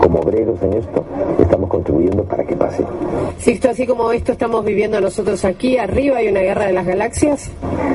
como 0.00 0.20
obreros 0.20 0.62
en 0.62 0.74
esto, 0.74 1.04
estamos 1.40 1.68
contribuyendo 1.68 2.22
para 2.24 2.44
que 2.44 2.56
pase. 2.56 2.84
Sixto, 3.38 3.70
así 3.70 3.86
como 3.86 4.12
esto 4.12 4.32
estamos 4.32 4.64
viviendo 4.64 5.00
nosotros 5.00 5.44
aquí, 5.44 5.76
arriba 5.78 6.18
hay 6.18 6.28
una 6.28 6.40
guerra 6.40 6.66
de 6.66 6.72
las 6.72 6.86
galaxias. 6.86 7.50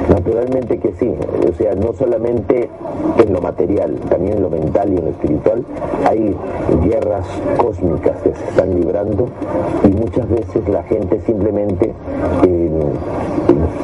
Naturalmente 0.09 0.79
que 0.79 0.91
sí, 0.99 1.09
o 1.49 1.53
sea, 1.55 1.73
no 1.75 1.93
solamente 1.93 2.69
en 3.17 3.33
lo 3.33 3.41
material, 3.41 3.95
también 4.09 4.37
en 4.37 4.43
lo 4.43 4.49
mental 4.49 4.91
y 4.91 4.97
en 4.97 5.05
lo 5.05 5.11
espiritual, 5.11 5.65
hay 6.05 6.35
guerras 6.83 7.25
cósmicas 7.57 8.21
que 8.21 8.33
se 8.33 8.43
están 8.49 8.79
librando 8.79 9.27
y 9.83 9.87
muchas 9.89 10.29
veces 10.29 10.67
la 10.67 10.83
gente 10.83 11.21
simplemente 11.25 11.93
eh, 12.47 12.71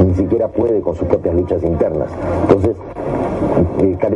ni 0.05 0.13
siquiera 0.15 0.47
puede 0.47 0.81
con 0.81 0.95
sus 0.95 1.07
propias 1.07 1.35
luchas 1.35 1.63
internas. 1.63 2.09
Entonces, 2.43 2.75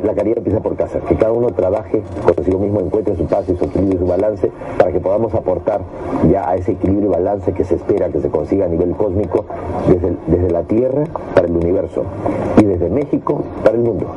la 0.04 0.14
caridad 0.14 0.38
empieza 0.38 0.60
por 0.60 0.76
casa, 0.76 1.00
que 1.00 1.16
cada 1.16 1.32
uno 1.32 1.48
trabaje 1.48 2.02
consigo 2.36 2.60
mismo, 2.60 2.80
encuentre 2.80 3.16
su 3.16 3.26
paz 3.26 3.46
y 3.50 3.56
su 3.58 3.66
equilibrio 3.66 3.96
y 3.96 4.00
su 4.00 4.08
balance 4.08 4.52
para 4.78 4.92
que 4.92 5.00
podamos 5.00 5.34
aportar 5.34 5.82
ya 6.32 6.50
a 6.50 6.56
ese 6.56 6.74
equilibrio 6.74 7.10
y 7.10 7.14
balance 7.14 7.54
que 7.54 7.64
se 7.64 7.76
espera 7.76 8.10
que 8.10 8.22
se 8.22 8.30
consiga 8.30 8.66
a 8.66 8.70
nivel 8.70 8.92
cósmico 8.96 9.46
desde, 9.88 10.16
desde 10.28 10.50
la 10.52 10.64
Tierra 10.64 11.04
para 11.34 11.48
el 11.48 11.56
universo 11.56 12.04
y 12.58 12.64
desde 12.64 12.90
México 12.90 13.44
para 13.64 13.76
el 13.76 13.84
mundo. 13.84 14.08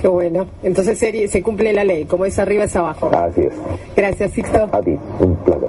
Qué 0.00 0.08
bueno. 0.08 0.46
Entonces 0.62 0.98
se, 0.98 1.28
se 1.28 1.42
cumple 1.42 1.72
la 1.72 1.84
ley, 1.84 2.06
como 2.06 2.24
es 2.24 2.38
arriba 2.38 2.64
es 2.64 2.74
abajo. 2.74 3.10
Así 3.12 3.42
es. 3.42 3.54
Gracias, 3.94 4.30
Sixto. 4.32 4.68
A 4.72 4.80
ti, 4.80 4.98
un 5.20 5.36
placer. 5.36 5.68